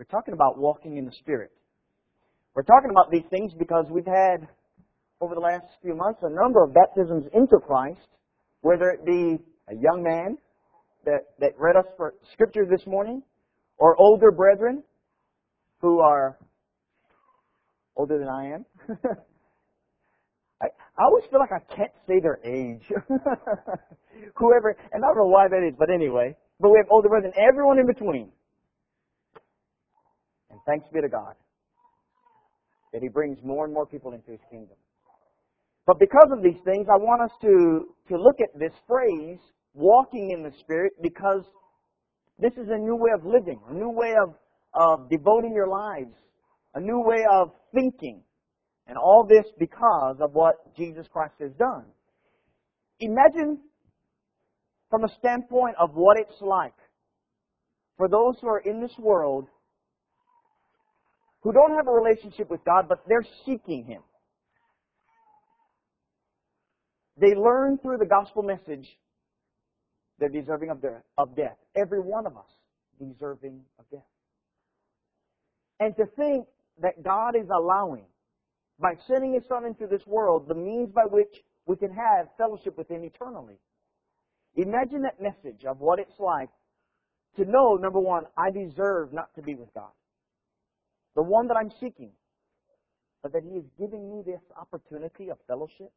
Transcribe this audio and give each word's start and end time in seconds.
We're 0.00 0.04
talking 0.04 0.32
about 0.32 0.56
walking 0.56 0.96
in 0.96 1.04
the 1.04 1.12
Spirit. 1.12 1.50
We're 2.54 2.62
talking 2.62 2.88
about 2.88 3.10
these 3.10 3.26
things 3.28 3.52
because 3.52 3.84
we've 3.90 4.06
had, 4.06 4.48
over 5.20 5.34
the 5.34 5.42
last 5.42 5.66
few 5.82 5.94
months, 5.94 6.20
a 6.22 6.30
number 6.30 6.64
of 6.64 6.72
baptisms 6.72 7.26
into 7.34 7.58
Christ, 7.58 8.08
whether 8.62 8.88
it 8.88 9.04
be 9.04 9.36
a 9.68 9.74
young 9.74 10.02
man 10.02 10.38
that, 11.04 11.34
that 11.38 11.50
read 11.58 11.76
us 11.76 11.84
for 11.98 12.14
Scripture 12.32 12.64
this 12.64 12.86
morning, 12.86 13.22
or 13.76 13.94
older 14.00 14.30
brethren 14.30 14.82
who 15.82 16.00
are 16.00 16.38
older 17.94 18.18
than 18.18 18.28
I 18.28 18.54
am. 18.54 18.64
I, 20.62 20.68
I 20.96 21.04
always 21.04 21.24
feel 21.30 21.40
like 21.40 21.52
I 21.52 21.74
can't 21.76 21.92
say 22.06 22.20
their 22.20 22.40
age. 22.42 22.84
Whoever, 24.36 24.78
and 24.94 25.04
I 25.04 25.08
don't 25.08 25.18
know 25.18 25.26
why 25.26 25.48
that 25.48 25.62
is, 25.62 25.74
but 25.78 25.90
anyway. 25.90 26.34
But 26.58 26.70
we 26.70 26.78
have 26.78 26.86
older 26.90 27.10
brethren, 27.10 27.34
everyone 27.36 27.78
in 27.78 27.86
between. 27.86 28.32
Thanks 30.70 30.86
be 30.92 31.00
to 31.00 31.08
God 31.08 31.34
that 32.92 33.02
He 33.02 33.08
brings 33.08 33.38
more 33.42 33.64
and 33.64 33.74
more 33.74 33.86
people 33.86 34.12
into 34.12 34.30
His 34.30 34.40
kingdom. 34.50 34.76
But 35.86 35.98
because 35.98 36.28
of 36.30 36.44
these 36.44 36.60
things, 36.64 36.86
I 36.88 36.96
want 36.96 37.22
us 37.22 37.36
to, 37.42 37.88
to 38.08 38.16
look 38.16 38.36
at 38.40 38.56
this 38.56 38.72
phrase, 38.86 39.38
walking 39.74 40.30
in 40.30 40.44
the 40.44 40.52
Spirit, 40.60 40.92
because 41.02 41.42
this 42.38 42.52
is 42.52 42.68
a 42.70 42.78
new 42.78 42.94
way 42.94 43.10
of 43.14 43.24
living, 43.24 43.60
a 43.68 43.74
new 43.74 43.90
way 43.90 44.14
of, 44.22 44.34
of 44.74 45.10
devoting 45.10 45.52
your 45.54 45.68
lives, 45.68 46.14
a 46.74 46.80
new 46.80 47.00
way 47.00 47.24
of 47.32 47.50
thinking. 47.74 48.22
And 48.86 48.96
all 48.96 49.26
this 49.28 49.46
because 49.58 50.16
of 50.20 50.32
what 50.32 50.54
Jesus 50.76 51.06
Christ 51.12 51.34
has 51.40 51.52
done. 51.58 51.84
Imagine 53.00 53.58
from 54.88 55.04
a 55.04 55.08
standpoint 55.18 55.76
of 55.80 55.90
what 55.94 56.16
it's 56.18 56.40
like 56.40 56.74
for 57.96 58.08
those 58.08 58.34
who 58.40 58.48
are 58.48 58.60
in 58.60 58.80
this 58.80 58.96
world 58.98 59.46
who 61.42 61.52
don't 61.52 61.74
have 61.74 61.88
a 61.88 61.92
relationship 61.92 62.50
with 62.50 62.64
God, 62.64 62.86
but 62.88 63.02
they're 63.08 63.26
seeking 63.46 63.84
Him. 63.84 64.02
They 67.18 67.34
learn 67.34 67.78
through 67.78 67.98
the 67.98 68.06
gospel 68.06 68.42
message 68.42 68.86
they're 70.18 70.28
deserving 70.28 70.70
of 70.70 71.36
death. 71.36 71.56
Every 71.74 72.00
one 72.00 72.26
of 72.26 72.36
us 72.36 72.44
deserving 72.98 73.60
of 73.78 73.86
death. 73.90 74.00
And 75.80 75.96
to 75.96 76.04
think 76.14 76.46
that 76.82 77.02
God 77.02 77.34
is 77.36 77.48
allowing, 77.48 78.04
by 78.78 78.94
sending 79.06 79.32
His 79.32 79.44
Son 79.48 79.64
into 79.64 79.86
this 79.86 80.06
world, 80.06 80.46
the 80.46 80.54
means 80.54 80.90
by 80.92 81.04
which 81.10 81.34
we 81.66 81.76
can 81.76 81.90
have 81.90 82.28
fellowship 82.36 82.76
with 82.76 82.90
Him 82.90 83.02
eternally. 83.04 83.56
Imagine 84.56 85.02
that 85.02 85.22
message 85.22 85.64
of 85.64 85.80
what 85.80 85.98
it's 85.98 86.18
like 86.18 86.50
to 87.36 87.44
know, 87.46 87.76
number 87.76 88.00
one, 88.00 88.24
I 88.36 88.50
deserve 88.50 89.12
not 89.12 89.34
to 89.36 89.42
be 89.42 89.54
with 89.54 89.72
God 89.72 89.90
the 91.16 91.22
one 91.22 91.48
that 91.48 91.56
I'm 91.56 91.70
seeking, 91.80 92.12
but 93.22 93.32
that 93.32 93.42
He 93.42 93.58
is 93.58 93.64
giving 93.78 94.10
me 94.10 94.22
this 94.24 94.42
opportunity 94.58 95.30
of 95.30 95.38
fellowship. 95.46 95.92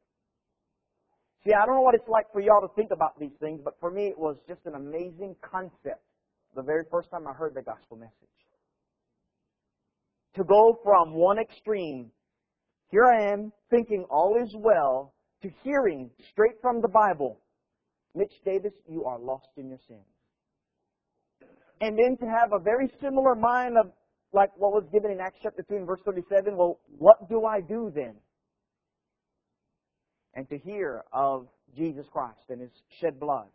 See, 1.44 1.52
I 1.53 1.66
don't 1.66 1.75
know 1.75 1.81
what 1.81 1.95
it's 1.95 2.08
like 2.08 2.31
for 2.31 2.39
y'all 2.39 2.61
to 2.61 2.73
think 2.75 2.92
about 2.92 3.19
these 3.19 3.36
things, 3.39 3.59
but 3.64 3.75
for 3.80 3.91
me 3.91 4.08
it 4.08 4.17
was 4.17 4.38
just 4.47 4.61
an 4.66 4.75
amazing 4.75 5.36
concept 5.41 6.02
the 6.56 6.61
very 6.61 6.84
first 6.91 7.09
time 7.09 7.28
I 7.28 7.34
heard 7.34 7.53
the 7.53 7.61
gospel 7.61 7.97
message. 7.97 8.14
To 10.36 10.44
go 10.44 10.80
from 10.84 11.14
one 11.14 11.38
extreme, 11.38 12.11
here 12.89 13.06
I 13.06 13.31
am 13.31 13.52
thinking 13.69 14.06
all 14.09 14.38
is 14.41 14.53
well, 14.58 15.14
to 15.41 15.50
hearing 15.64 16.09
straight 16.31 16.61
from 16.61 16.81
the 16.81 16.88
Bible, 16.88 17.39
Mitch 18.16 18.34
Davis, 18.45 18.73
you 18.88 19.03
are 19.06 19.19
lost 19.19 19.50
in 19.58 19.67
your 19.67 19.80
sins. 19.88 20.06
And 21.81 21.97
then 21.97 22.17
to 22.17 22.25
have 22.25 22.53
a 22.53 22.64
very 22.64 22.89
similar 23.02 23.36
mind 23.36 23.78
of 23.78 23.91
like 24.34 24.50
what 24.58 24.73
was 24.73 24.84
given 24.92 25.12
in 25.12 25.20
Acts 25.20 25.38
chapter 25.42 25.64
2 25.64 25.76
and 25.76 25.88
verse 25.88 26.02
37, 26.06 26.58
well, 26.58 26.80
what 26.98 27.30
do 27.30 27.45
I 27.45 27.62
do 27.62 27.92
then? 27.94 28.16
And 30.34 30.50
to 30.50 30.58
hear 30.58 31.03
of 31.13 31.47
Jesus 31.75 32.06
Christ 32.12 32.50
and 32.50 32.59
His 32.62 32.72
shed 33.00 33.19
blood. 33.19 33.47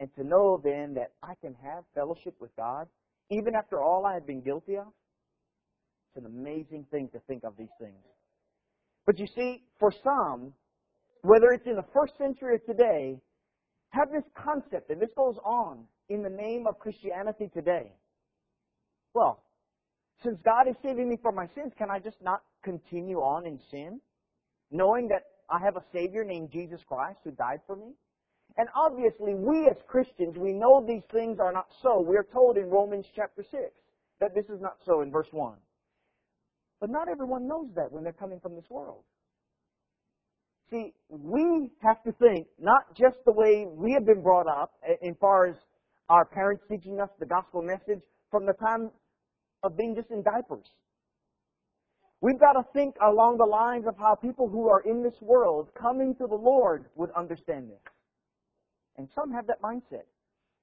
And 0.00 0.12
to 0.16 0.24
know 0.24 0.60
then 0.62 0.94
that 0.94 1.12
I 1.22 1.34
can 1.40 1.54
have 1.62 1.84
fellowship 1.94 2.34
with 2.40 2.50
God, 2.56 2.88
even 3.30 3.54
after 3.54 3.80
all 3.80 4.04
I 4.04 4.14
have 4.14 4.26
been 4.26 4.40
guilty 4.40 4.76
of. 4.76 4.88
It's 6.14 6.24
an 6.24 6.26
amazing 6.26 6.86
thing 6.90 7.08
to 7.12 7.20
think 7.28 7.44
of 7.44 7.54
these 7.56 7.72
things. 7.78 8.02
But 9.06 9.18
you 9.18 9.26
see, 9.26 9.62
for 9.78 9.92
some, 10.02 10.52
whether 11.22 11.52
it's 11.52 11.66
in 11.66 11.76
the 11.76 11.84
first 11.94 12.18
century 12.18 12.56
or 12.56 12.58
today, 12.58 13.20
have 13.90 14.10
this 14.10 14.24
concept, 14.34 14.90
and 14.90 15.00
this 15.00 15.10
goes 15.16 15.36
on 15.44 15.84
in 16.08 16.22
the 16.22 16.30
name 16.30 16.66
of 16.66 16.78
Christianity 16.78 17.50
today. 17.54 17.92
Well, 19.14 19.42
since 20.22 20.38
God 20.44 20.68
is 20.68 20.76
saving 20.82 21.08
me 21.08 21.16
from 21.20 21.34
my 21.34 21.46
sins, 21.54 21.72
can 21.76 21.90
I 21.90 21.98
just 21.98 22.20
not 22.22 22.42
continue 22.62 23.18
on 23.18 23.46
in 23.46 23.58
sin? 23.70 24.00
Knowing 24.70 25.08
that 25.08 25.24
I 25.50 25.58
have 25.64 25.76
a 25.76 25.84
Savior 25.92 26.24
named 26.24 26.50
Jesus 26.50 26.80
Christ 26.86 27.18
who 27.24 27.30
died 27.32 27.60
for 27.66 27.76
me? 27.76 27.92
And 28.56 28.68
obviously, 28.76 29.34
we 29.34 29.66
as 29.68 29.76
Christians, 29.86 30.36
we 30.36 30.52
know 30.52 30.84
these 30.86 31.04
things 31.10 31.38
are 31.40 31.52
not 31.52 31.66
so. 31.82 32.00
We're 32.00 32.26
told 32.32 32.56
in 32.56 32.68
Romans 32.68 33.06
chapter 33.14 33.42
6 33.42 33.54
that 34.20 34.34
this 34.34 34.44
is 34.46 34.60
not 34.60 34.76
so 34.84 35.00
in 35.00 35.10
verse 35.10 35.28
1. 35.30 35.56
But 36.80 36.90
not 36.90 37.08
everyone 37.08 37.46
knows 37.46 37.68
that 37.76 37.90
when 37.90 38.04
they're 38.04 38.12
coming 38.12 38.40
from 38.40 38.54
this 38.54 38.68
world. 38.68 39.04
See, 40.70 40.92
we 41.08 41.70
have 41.82 42.02
to 42.04 42.12
think 42.12 42.46
not 42.58 42.94
just 42.96 43.16
the 43.24 43.32
way 43.32 43.66
we 43.68 43.92
have 43.92 44.06
been 44.06 44.22
brought 44.22 44.48
up, 44.48 44.72
as 44.88 45.14
far 45.20 45.46
as 45.46 45.56
our 46.08 46.24
parents 46.24 46.64
teaching 46.68 47.00
us 47.00 47.10
the 47.20 47.26
gospel 47.26 47.62
message 47.62 48.02
from 48.30 48.46
the 48.46 48.54
time 48.54 48.90
of 49.62 49.76
being 49.76 49.94
just 49.94 50.10
in 50.10 50.22
diapers. 50.22 50.66
We've 52.20 52.38
got 52.38 52.52
to 52.52 52.62
think 52.72 52.94
along 53.02 53.38
the 53.38 53.44
lines 53.44 53.84
of 53.86 53.96
how 53.98 54.14
people 54.14 54.48
who 54.48 54.68
are 54.68 54.80
in 54.82 55.02
this 55.02 55.20
world 55.20 55.68
coming 55.80 56.14
to 56.16 56.26
the 56.28 56.36
Lord 56.36 56.86
would 56.94 57.10
understand 57.16 57.68
this. 57.68 57.82
And 58.96 59.08
some 59.14 59.32
have 59.32 59.46
that 59.48 59.60
mindset. 59.60 60.04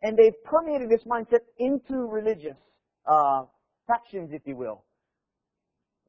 And 0.01 0.17
they've 0.17 0.41
permeated 0.45 0.89
this 0.89 1.03
mindset 1.03 1.39
into 1.57 2.07
religious 2.07 2.55
uh, 3.05 3.43
factions, 3.87 4.29
if 4.31 4.41
you 4.45 4.55
will. 4.55 4.85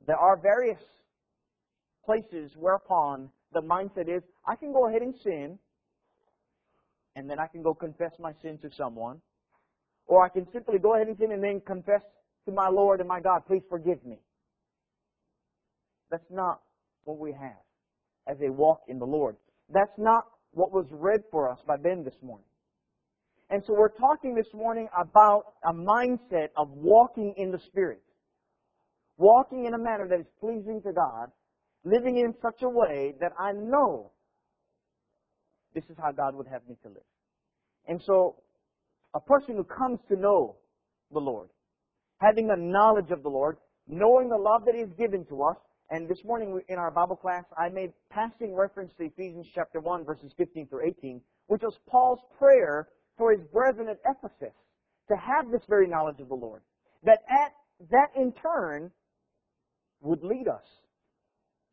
There 0.07 0.17
are 0.17 0.37
various 0.41 0.79
places 2.05 2.53
whereupon 2.57 3.31
the 3.53 3.61
mindset 3.61 4.09
is, 4.09 4.23
I 4.47 4.55
can 4.55 4.73
go 4.73 4.89
ahead 4.89 5.03
and 5.03 5.15
sin, 5.25 5.59
and 7.17 7.29
then 7.29 7.41
I 7.41 7.49
can 7.49 7.63
go 7.63 7.75
confess 7.75 8.13
my 8.21 8.33
sin 8.41 8.59
to 8.59 8.71
someone. 8.77 9.21
Or 10.07 10.25
I 10.25 10.29
can 10.29 10.47
simply 10.53 10.79
go 10.79 10.95
ahead 10.95 11.09
and 11.09 11.19
sin 11.19 11.33
and 11.33 11.43
then 11.43 11.61
confess 11.67 12.03
to 12.47 12.53
my 12.53 12.69
Lord 12.69 13.01
and 13.01 13.09
my 13.09 13.21
God, 13.21 13.43
please 13.47 13.63
forgive 13.69 14.05
me. 14.05 14.19
That's 16.11 16.31
not 16.31 16.61
what 17.05 17.19
we 17.19 17.33
have 17.33 17.63
as 18.27 18.37
a 18.43 18.51
walk 18.51 18.83
in 18.89 18.99
the 18.99 19.07
Lord. 19.07 19.37
That's 19.73 19.97
not 19.99 20.25
what 20.53 20.73
was 20.73 20.87
read 20.91 21.23
for 21.31 21.51
us 21.51 21.59
by 21.67 21.77
Ben 21.77 22.05
this 22.05 22.15
morning. 22.23 22.47
And 23.51 23.63
so 23.67 23.75
we're 23.75 23.89
talking 23.89 24.35
this 24.35 24.53
morning 24.55 24.89
about 24.99 25.55
a 25.65 25.73
mindset 25.73 26.49
of 26.57 26.71
walking 26.71 27.35
in 27.37 27.51
the 27.51 27.59
Spirit. 27.67 28.03
Walking 29.17 29.67
in 29.67 29.75
a 29.75 29.79
manner 29.79 30.07
that 30.09 30.21
is 30.21 30.27
pleasing 30.41 30.81
to 30.83 30.93
God, 30.93 31.31
living 31.85 32.19
in 32.19 32.35
such 32.41 32.63
a 32.63 32.69
way 32.69 33.15
that 33.21 33.33
I 33.39 33.53
know 33.53 34.13
this 35.75 35.85
is 35.91 35.97
how 36.01 36.13
God 36.13 36.35
would 36.35 36.47
have 36.47 36.63
me 36.69 36.77
to 36.83 36.89
live. 36.89 37.03
And 37.87 38.01
so, 38.07 38.37
a 39.15 39.21
person 39.21 39.57
who 39.57 39.65
comes 39.65 39.99
to 40.09 40.17
know 40.17 40.57
the 41.13 41.19
Lord, 41.19 41.49
having 42.21 42.51
a 42.51 42.57
knowledge 42.57 43.11
of 43.11 43.23
the 43.23 43.29
Lord, 43.29 43.57
knowing 43.89 44.29
the 44.29 44.37
love 44.37 44.65
that 44.67 44.75
He 44.75 44.81
has 44.81 44.93
given 44.99 45.25
to 45.27 45.43
us. 45.43 45.57
And 45.91 46.09
this 46.09 46.23
morning 46.25 46.61
in 46.69 46.79
our 46.79 46.91
Bible 46.91 47.17
class, 47.17 47.45
I 47.59 47.69
made 47.69 47.93
passing 48.11 48.55
reference 48.55 48.93
to 48.99 49.05
Ephesians 49.05 49.47
chapter 49.55 49.81
1, 49.81 50.05
verses 50.05 50.33
15 50.37 50.69
through 50.69 50.87
18, 50.87 51.21
which 51.49 51.63
was 51.63 51.77
Paul's 51.89 52.21
prayer 52.39 52.89
for 53.19 53.33
his 53.33 53.41
brethren 53.53 53.89
at 53.89 53.99
Ephesus 54.09 54.55
to 55.09 55.17
have 55.17 55.51
this 55.51 55.63
very 55.69 55.89
knowledge 55.89 56.21
of 56.21 56.29
the 56.29 56.35
Lord. 56.35 56.63
That 57.03 57.23
at, 57.29 57.53
that 57.91 58.11
in 58.17 58.33
turn 58.33 58.93
would 60.01 60.23
lead 60.23 60.47
us 60.47 60.63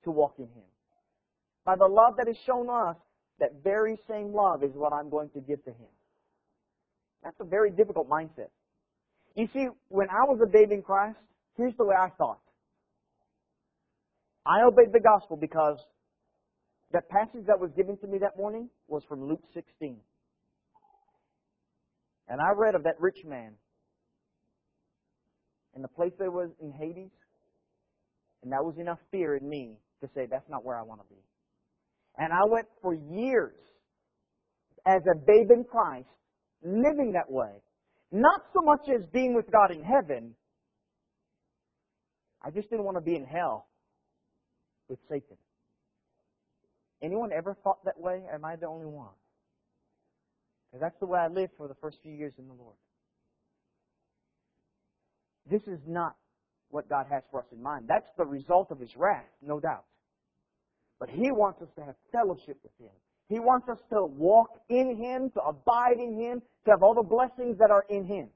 to 0.04 0.12
walk 0.12 0.36
in 0.40 0.46
Him. 0.46 0.64
By 1.66 1.76
the 1.76 1.86
love 1.86 2.16
that 2.18 2.28
is 2.28 2.38
shown 2.46 2.70
us, 2.70 2.96
that 3.40 3.64
very 3.64 4.00
same 4.08 4.34
love 4.34 4.64
is 4.64 4.72
what 4.74 4.94
I'm 4.94 5.10
going 5.10 5.30
to 5.32 5.40
give 5.42 5.64
to 5.66 5.72
Him. 5.72 5.90
That's 7.24 7.40
a 7.40 7.44
very 7.44 7.70
difficult 7.72 8.10
mindset. 8.10 8.50
You 9.38 9.48
see, 9.54 9.68
when 9.90 10.10
I 10.10 10.26
was 10.26 10.40
a 10.44 10.50
babe 10.50 10.72
in 10.72 10.82
Christ, 10.82 11.20
here's 11.58 11.76
the 11.78 11.86
way 11.86 11.96
I 11.96 12.10
thought. 12.18 12.40
I 14.48 14.64
obeyed 14.66 14.92
the 14.92 15.00
gospel 15.00 15.38
because 15.38 15.78
that 16.92 17.08
passage 17.10 17.46
that 17.46 17.60
was 17.60 17.70
given 17.78 17.98
to 17.98 18.08
me 18.08 18.18
that 18.18 18.36
morning 18.36 18.68
was 18.88 19.04
from 19.08 19.28
Luke 19.28 19.44
16. 19.54 19.98
And 22.30 22.42
I 22.42 22.50
read 22.56 22.74
of 22.74 22.84
that 22.84 22.96
rich 23.00 23.24
man 23.26 23.52
and 25.76 25.84
the 25.84 25.88
place 25.90 26.14
that 26.18 26.32
was 26.32 26.50
in 26.60 26.72
Hades, 26.72 27.12
and 28.42 28.52
that 28.52 28.64
was 28.64 28.74
enough 28.80 29.00
fear 29.12 29.36
in 29.36 29.48
me 29.48 29.78
to 30.02 30.10
say, 30.16 30.26
that's 30.26 30.50
not 30.50 30.66
where 30.66 30.80
I 30.80 30.82
want 30.82 31.02
to 31.02 31.08
be. 31.14 31.22
And 32.18 32.34
I 32.34 32.50
went 32.50 32.66
for 32.82 32.96
years 32.96 33.60
as 34.88 35.04
a 35.06 35.16
babe 35.16 35.52
in 35.52 35.64
Christ, 35.64 36.08
living 36.64 37.12
that 37.14 37.32
way, 37.32 37.62
not 38.12 38.42
so 38.54 38.62
much 38.62 38.88
as 38.90 39.06
being 39.08 39.36
with 39.36 39.52
God 39.52 39.72
in 39.72 39.84
heaven, 39.84 40.36
I 42.42 42.52
just 42.52 42.70
didn't 42.70 42.86
want 42.86 42.98
to 42.98 43.02
be 43.02 43.16
in 43.16 43.26
hell 43.26 43.68
with 44.88 45.00
Satan. 45.10 45.38
Anyone 47.02 47.32
ever 47.32 47.56
thought 47.64 47.84
that 47.86 48.00
way? 48.00 48.24
Am 48.34 48.46
I 48.46 48.56
the 48.56 48.68
only 48.68 48.88
one? 48.88 49.14
Because 50.72 50.82
that's 50.82 51.00
the 51.00 51.06
way 51.06 51.20
I 51.20 51.28
lived 51.28 51.54
for 51.58 51.68
the 51.68 51.76
first 51.76 51.98
few 52.02 52.14
years 52.14 52.34
in 52.38 52.48
the 52.48 52.54
Lord. 52.54 52.76
This 55.50 55.62
is 55.68 55.80
not 55.88 56.16
what 56.70 56.90
God 56.90 57.06
has 57.10 57.24
for 57.32 57.40
us 57.40 57.46
in 57.52 57.62
mind. 57.62 57.86
That's 57.88 58.10
the 58.18 58.26
result 58.26 58.72
of 58.72 58.80
His 58.80 58.96
wrath, 58.98 59.24
no 59.42 59.60
doubt. 59.60 59.86
But 61.00 61.10
He 61.10 61.32
wants 61.32 61.62
us 61.62 61.70
to 61.78 61.86
have 61.86 61.96
fellowship 62.12 62.58
with 62.64 62.74
Him. 62.80 62.92
He 63.30 63.40
wants 63.40 63.68
us 63.70 63.80
to 63.92 64.06
walk 64.06 64.50
in 64.70 64.96
Him, 64.96 65.30
to 65.32 65.42
abide 65.42 66.00
in 66.00 66.18
Him, 66.18 66.42
to 66.66 66.72
have 66.72 66.84
all 66.84 66.94
the 66.94 67.04
blessings 67.04 67.58
that 67.60 67.72
are 67.72 67.86
in 67.90 68.06
Him. 68.06 68.30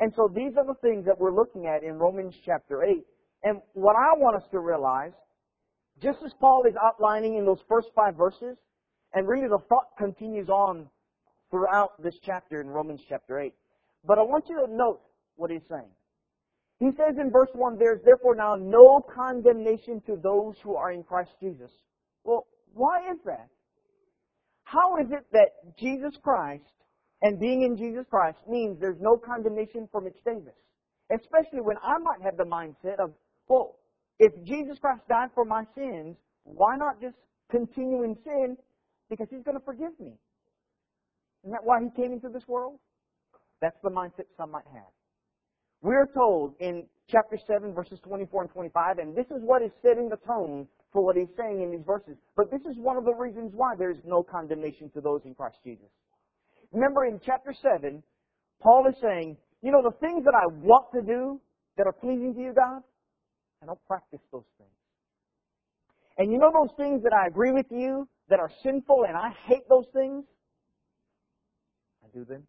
And 0.00 0.12
so 0.14 0.30
these 0.32 0.52
are 0.56 0.64
the 0.64 0.78
things 0.80 1.04
that 1.06 1.18
we're 1.18 1.34
looking 1.34 1.66
at 1.66 1.82
in 1.82 1.94
Romans 1.98 2.34
chapter 2.44 2.84
8. 2.84 3.04
And 3.42 3.60
what 3.72 3.96
I 3.96 4.16
want 4.16 4.36
us 4.36 4.48
to 4.52 4.60
realize, 4.60 5.12
just 6.00 6.18
as 6.24 6.32
Paul 6.40 6.64
is 6.68 6.74
outlining 6.80 7.36
in 7.36 7.44
those 7.44 7.60
first 7.68 7.88
five 7.96 8.14
verses, 8.16 8.56
and 9.12 9.26
really 9.26 9.48
the 9.48 9.58
thought 9.68 9.96
continues 9.98 10.48
on 10.48 10.88
throughout 11.50 12.00
this 12.00 12.14
chapter 12.24 12.60
in 12.60 12.68
Romans 12.68 13.00
chapter 13.08 13.40
8. 13.40 13.52
But 14.04 14.18
I 14.18 14.22
want 14.22 14.44
you 14.48 14.64
to 14.64 14.72
note 14.72 15.00
what 15.36 15.50
he's 15.50 15.66
saying. 15.68 15.90
He 16.78 16.90
says 16.96 17.16
in 17.20 17.30
verse 17.30 17.48
1, 17.54 17.76
There's 17.78 18.00
therefore 18.04 18.36
now 18.36 18.54
no 18.54 19.00
condemnation 19.00 20.00
to 20.06 20.16
those 20.16 20.54
who 20.62 20.76
are 20.76 20.92
in 20.92 21.02
Christ 21.02 21.30
Jesus. 21.40 21.70
Well, 22.22 22.46
why 22.74 23.10
is 23.10 23.18
that? 23.24 23.48
How 24.70 24.98
is 24.98 25.06
it 25.10 25.24
that 25.32 25.76
Jesus 25.78 26.12
Christ 26.22 26.62
and 27.22 27.40
being 27.40 27.62
in 27.62 27.74
Jesus 27.74 28.04
Christ 28.10 28.36
means 28.46 28.78
there's 28.78 29.00
no 29.00 29.16
condemnation 29.16 29.88
for 29.90 30.02
Mitch 30.02 30.18
Davis? 30.26 30.52
Especially 31.10 31.62
when 31.62 31.76
I 31.82 31.96
might 31.96 32.20
have 32.20 32.36
the 32.36 32.44
mindset 32.44 32.98
of, 32.98 33.12
well, 33.48 33.76
if 34.18 34.30
Jesus 34.44 34.78
Christ 34.78 35.00
died 35.08 35.30
for 35.34 35.46
my 35.46 35.64
sins, 35.74 36.16
why 36.44 36.76
not 36.76 37.00
just 37.00 37.16
continue 37.50 38.02
in 38.02 38.14
sin? 38.24 38.58
Because 39.08 39.28
he's 39.30 39.42
going 39.42 39.56
to 39.56 39.64
forgive 39.64 39.98
me. 39.98 40.12
Isn't 41.44 41.52
that 41.52 41.64
why 41.64 41.80
he 41.80 41.88
came 42.02 42.12
into 42.12 42.28
this 42.28 42.46
world? 42.46 42.78
That's 43.62 43.78
the 43.82 43.90
mindset 43.90 44.26
some 44.36 44.50
might 44.50 44.66
have. 44.74 44.92
We're 45.80 46.08
told 46.12 46.52
in 46.60 46.84
chapter 47.08 47.38
7, 47.46 47.72
verses 47.72 48.00
24 48.06 48.42
and 48.42 48.50
25, 48.50 48.98
and 48.98 49.16
this 49.16 49.26
is 49.26 49.40
what 49.40 49.62
is 49.62 49.70
setting 49.80 50.10
the 50.10 50.18
tone 50.26 50.66
for 50.92 51.04
what 51.04 51.16
he's 51.16 51.28
saying 51.36 51.62
in 51.62 51.70
these 51.70 51.84
verses. 51.86 52.16
But 52.36 52.50
this 52.50 52.62
is 52.62 52.76
one 52.78 52.96
of 52.96 53.04
the 53.04 53.14
reasons 53.14 53.52
why 53.54 53.74
there's 53.76 53.98
no 54.04 54.22
condemnation 54.22 54.90
to 54.90 55.00
those 55.00 55.20
in 55.24 55.34
Christ 55.34 55.56
Jesus. 55.64 55.88
Remember 56.72 57.04
in 57.04 57.20
chapter 57.24 57.52
7, 57.52 58.02
Paul 58.60 58.86
is 58.88 58.94
saying, 59.00 59.36
you 59.62 59.72
know, 59.72 59.82
the 59.82 59.96
things 59.98 60.24
that 60.24 60.34
I 60.34 60.46
want 60.46 60.86
to 60.94 61.02
do 61.02 61.40
that 61.76 61.86
are 61.86 61.92
pleasing 61.92 62.34
to 62.34 62.40
you, 62.40 62.52
God, 62.54 62.82
I 63.62 63.66
don't 63.66 63.78
practice 63.86 64.20
those 64.32 64.44
things. 64.56 64.70
And 66.18 66.32
you 66.32 66.38
know 66.38 66.50
those 66.52 66.76
things 66.76 67.02
that 67.04 67.12
I 67.12 67.26
agree 67.26 67.52
with 67.52 67.66
you 67.70 68.08
that 68.28 68.40
are 68.40 68.50
sinful 68.62 69.04
and 69.06 69.16
I 69.16 69.30
hate 69.46 69.68
those 69.68 69.86
things? 69.92 70.24
I 72.04 72.08
do 72.16 72.24
them. 72.24 72.42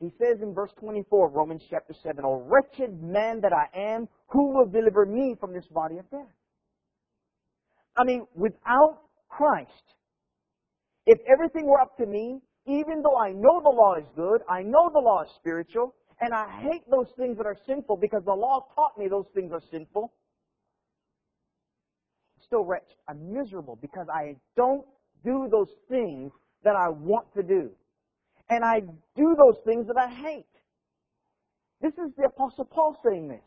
He 0.00 0.10
says 0.18 0.42
in 0.42 0.52
verse 0.52 0.72
24 0.78 1.28
of 1.28 1.34
Romans 1.34 1.62
chapter 1.70 1.94
7, 2.02 2.24
O 2.24 2.44
wretched 2.46 3.02
man 3.02 3.40
that 3.40 3.52
I 3.52 3.66
am, 3.74 4.08
who 4.28 4.52
will 4.52 4.66
deliver 4.66 5.06
me 5.06 5.34
from 5.40 5.54
this 5.54 5.66
body 5.70 5.96
of 5.98 6.10
death? 6.10 6.34
I 7.96 8.04
mean, 8.04 8.26
without 8.34 9.00
Christ, 9.28 9.70
if 11.06 11.18
everything 11.26 11.66
were 11.66 11.80
up 11.80 11.96
to 11.96 12.06
me, 12.06 12.40
even 12.66 13.00
though 13.02 13.16
I 13.16 13.32
know 13.32 13.60
the 13.62 13.70
law 13.70 13.94
is 13.94 14.04
good, 14.14 14.42
I 14.50 14.62
know 14.62 14.90
the 14.92 14.98
law 14.98 15.22
is 15.22 15.30
spiritual, 15.36 15.94
and 16.20 16.34
I 16.34 16.46
hate 16.60 16.82
those 16.90 17.08
things 17.16 17.38
that 17.38 17.46
are 17.46 17.56
sinful 17.66 17.96
because 17.96 18.22
the 18.26 18.34
law 18.34 18.66
taught 18.74 18.98
me 18.98 19.08
those 19.08 19.28
things 19.34 19.50
are 19.52 19.62
sinful, 19.70 20.12
I'm 22.36 22.42
still 22.44 22.64
wretched. 22.64 22.96
I'm 23.08 23.32
miserable 23.32 23.78
because 23.80 24.08
I 24.12 24.36
don't 24.56 24.84
do 25.24 25.48
those 25.50 25.70
things 25.88 26.32
that 26.64 26.76
I 26.76 26.88
want 26.90 27.32
to 27.34 27.42
do 27.42 27.70
and 28.48 28.64
I 28.64 28.80
do 29.16 29.34
those 29.36 29.56
things 29.64 29.86
that 29.88 29.96
I 29.96 30.08
hate. 30.08 30.46
This 31.80 31.92
is 31.94 32.12
the 32.16 32.24
Apostle 32.24 32.64
Paul 32.64 32.96
saying 33.04 33.28
this. 33.28 33.42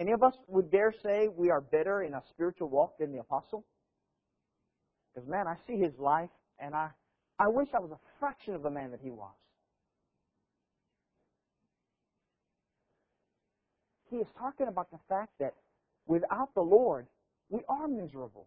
Any 0.00 0.12
of 0.12 0.22
us 0.22 0.34
would 0.48 0.70
dare 0.70 0.92
say 1.02 1.28
we 1.28 1.50
are 1.50 1.60
better 1.60 2.02
in 2.02 2.14
a 2.14 2.22
spiritual 2.30 2.68
walk 2.68 2.98
than 2.98 3.12
the 3.12 3.20
Apostle? 3.20 3.64
Because, 5.14 5.28
man, 5.28 5.46
I 5.46 5.56
see 5.66 5.78
his 5.78 5.92
life, 5.98 6.30
and 6.58 6.74
I, 6.74 6.88
I 7.38 7.48
wish 7.48 7.68
I 7.74 7.78
was 7.78 7.90
a 7.92 7.98
fraction 8.18 8.54
of 8.54 8.62
the 8.62 8.70
man 8.70 8.90
that 8.90 9.00
he 9.02 9.10
was. 9.10 9.32
He 14.10 14.16
is 14.16 14.26
talking 14.38 14.68
about 14.68 14.90
the 14.90 14.98
fact 15.08 15.32
that 15.40 15.54
without 16.06 16.54
the 16.54 16.60
Lord, 16.60 17.06
we 17.48 17.60
are 17.68 17.86
miserable. 17.88 18.46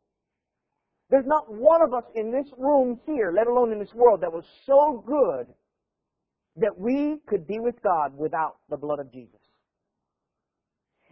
There's 1.09 1.25
not 1.25 1.53
one 1.53 1.81
of 1.81 1.93
us 1.93 2.03
in 2.15 2.31
this 2.31 2.47
room 2.57 2.99
here, 3.05 3.31
let 3.35 3.47
alone 3.47 3.71
in 3.71 3.79
this 3.79 3.93
world, 3.93 4.21
that 4.21 4.31
was 4.31 4.43
so 4.65 5.03
good 5.05 5.47
that 6.57 6.77
we 6.77 7.17
could 7.27 7.47
be 7.47 7.59
with 7.59 7.75
God 7.83 8.17
without 8.17 8.57
the 8.69 8.77
blood 8.77 8.99
of 8.99 9.11
Jesus. 9.11 9.39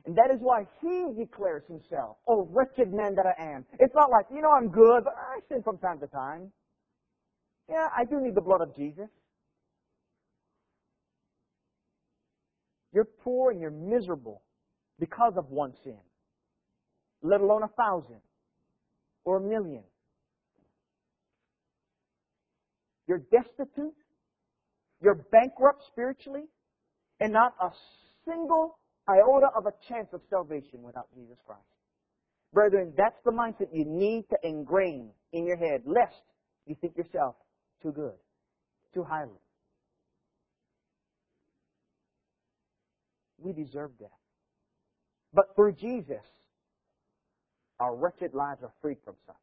And 0.05 0.15
that 0.17 0.31
is 0.33 0.39
why 0.41 0.65
he 0.81 1.05
declares 1.17 1.63
himself, 1.67 2.17
Oh, 2.27 2.47
wretched 2.51 2.91
man 2.91 3.15
that 3.15 3.25
I 3.25 3.41
am. 3.41 3.65
It's 3.79 3.93
not 3.95 4.09
like, 4.09 4.25
you 4.33 4.41
know, 4.41 4.51
I'm 4.51 4.69
good, 4.69 5.03
but 5.03 5.13
I 5.15 5.39
sin 5.47 5.63
from 5.63 5.77
time 5.77 5.99
to 5.99 6.07
time. 6.07 6.51
Yeah, 7.69 7.87
I 7.95 8.03
do 8.03 8.19
need 8.19 8.35
the 8.35 8.41
blood 8.41 8.61
of 8.61 8.75
Jesus. 8.75 9.07
You're 12.93 13.07
poor 13.23 13.51
and 13.51 13.61
you're 13.61 13.71
miserable 13.71 14.41
because 14.99 15.33
of 15.37 15.49
one 15.49 15.73
sin, 15.83 15.97
let 17.21 17.41
alone 17.41 17.63
a 17.63 17.69
thousand 17.69 18.19
or 19.25 19.37
a 19.37 19.41
million. 19.41 19.83
You're 23.07 23.23
destitute. 23.31 23.93
You're 25.01 25.25
bankrupt 25.31 25.83
spiritually. 25.91 26.45
And 27.19 27.33
not 27.33 27.53
a 27.61 27.69
single 28.25 28.79
iota 29.09 29.47
of 29.55 29.65
a 29.65 29.73
chance 29.87 30.07
of 30.13 30.21
salvation 30.29 30.81
without 30.81 31.07
Jesus 31.13 31.37
Christ. 31.45 31.61
Brethren, 32.53 32.93
that's 32.95 33.17
the 33.25 33.31
mindset 33.31 33.67
you 33.73 33.85
need 33.85 34.25
to 34.29 34.37
ingrain 34.47 35.09
in 35.31 35.45
your 35.45 35.57
head, 35.57 35.81
lest 35.85 36.21
you 36.65 36.75
think 36.79 36.95
yourself 36.95 37.35
too 37.81 37.91
good, 37.91 38.13
too 38.93 39.03
highly. 39.03 39.31
We 43.39 43.53
deserve 43.53 43.91
death. 43.99 44.09
But 45.33 45.55
through 45.55 45.73
Jesus, 45.73 46.23
our 47.83 47.95
wretched 47.95 48.33
lives 48.33 48.63
are 48.63 48.71
freed 48.81 48.97
from 49.03 49.15
such. 49.27 49.35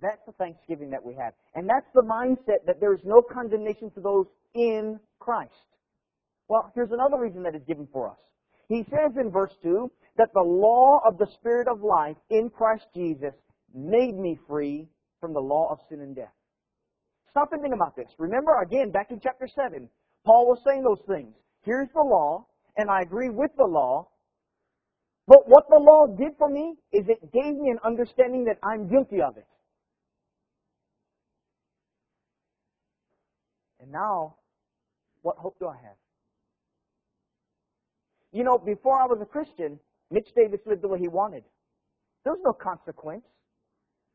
That's 0.00 0.24
the 0.26 0.32
thanksgiving 0.32 0.90
that 0.90 1.04
we 1.04 1.14
have. 1.14 1.34
And 1.54 1.68
that's 1.68 1.86
the 1.94 2.02
mindset 2.02 2.64
that 2.66 2.80
there 2.80 2.94
is 2.94 3.00
no 3.04 3.20
condemnation 3.20 3.90
to 3.92 4.00
those 4.00 4.26
in 4.54 4.98
Christ. 5.18 5.52
Well, 6.48 6.72
here's 6.74 6.92
another 6.92 7.18
reason 7.20 7.42
that 7.42 7.54
is 7.54 7.62
given 7.66 7.86
for 7.92 8.10
us. 8.10 8.16
He 8.68 8.84
says 8.84 9.12
in 9.20 9.30
verse 9.30 9.52
2 9.62 9.90
that 10.16 10.30
the 10.32 10.42
law 10.42 11.00
of 11.06 11.18
the 11.18 11.26
Spirit 11.38 11.68
of 11.68 11.82
life 11.82 12.16
in 12.30 12.48
Christ 12.50 12.86
Jesus 12.94 13.34
made 13.74 14.16
me 14.16 14.38
free 14.48 14.88
from 15.20 15.34
the 15.34 15.40
law 15.40 15.68
of 15.70 15.78
sin 15.88 16.00
and 16.00 16.16
death. 16.16 16.32
Stop 17.30 17.52
and 17.52 17.60
think 17.60 17.74
about 17.74 17.94
this. 17.94 18.08
Remember, 18.18 18.60
again, 18.62 18.90
back 18.90 19.10
in 19.10 19.20
chapter 19.22 19.46
7, 19.54 19.88
Paul 20.24 20.46
was 20.46 20.58
saying 20.66 20.82
those 20.82 21.04
things. 21.06 21.34
Here's 21.62 21.88
the 21.94 22.00
law, 22.02 22.46
and 22.76 22.90
I 22.90 23.02
agree 23.02 23.28
with 23.28 23.50
the 23.58 23.66
law, 23.66 24.08
but 25.26 25.48
what 25.48 25.68
the 25.68 25.78
law 25.78 26.06
did 26.06 26.32
for 26.38 26.48
me 26.48 26.74
is 26.92 27.08
it 27.08 27.32
gave 27.32 27.56
me 27.56 27.70
an 27.70 27.78
understanding 27.84 28.44
that 28.44 28.58
I'm 28.62 28.88
guilty 28.88 29.20
of 29.20 29.36
it. 29.36 29.46
And 33.80 33.90
now, 33.90 34.36
what 35.22 35.36
hope 35.36 35.58
do 35.58 35.66
I 35.66 35.74
have? 35.76 35.96
You 38.32 38.44
know, 38.44 38.58
before 38.58 39.00
I 39.00 39.06
was 39.06 39.18
a 39.20 39.26
Christian, 39.26 39.80
Mitch 40.10 40.28
Davis 40.36 40.60
lived 40.66 40.82
the 40.82 40.88
way 40.88 40.98
he 40.98 41.08
wanted. 41.08 41.42
There 42.22 42.32
was 42.32 42.42
no 42.44 42.52
consequence. 42.52 43.24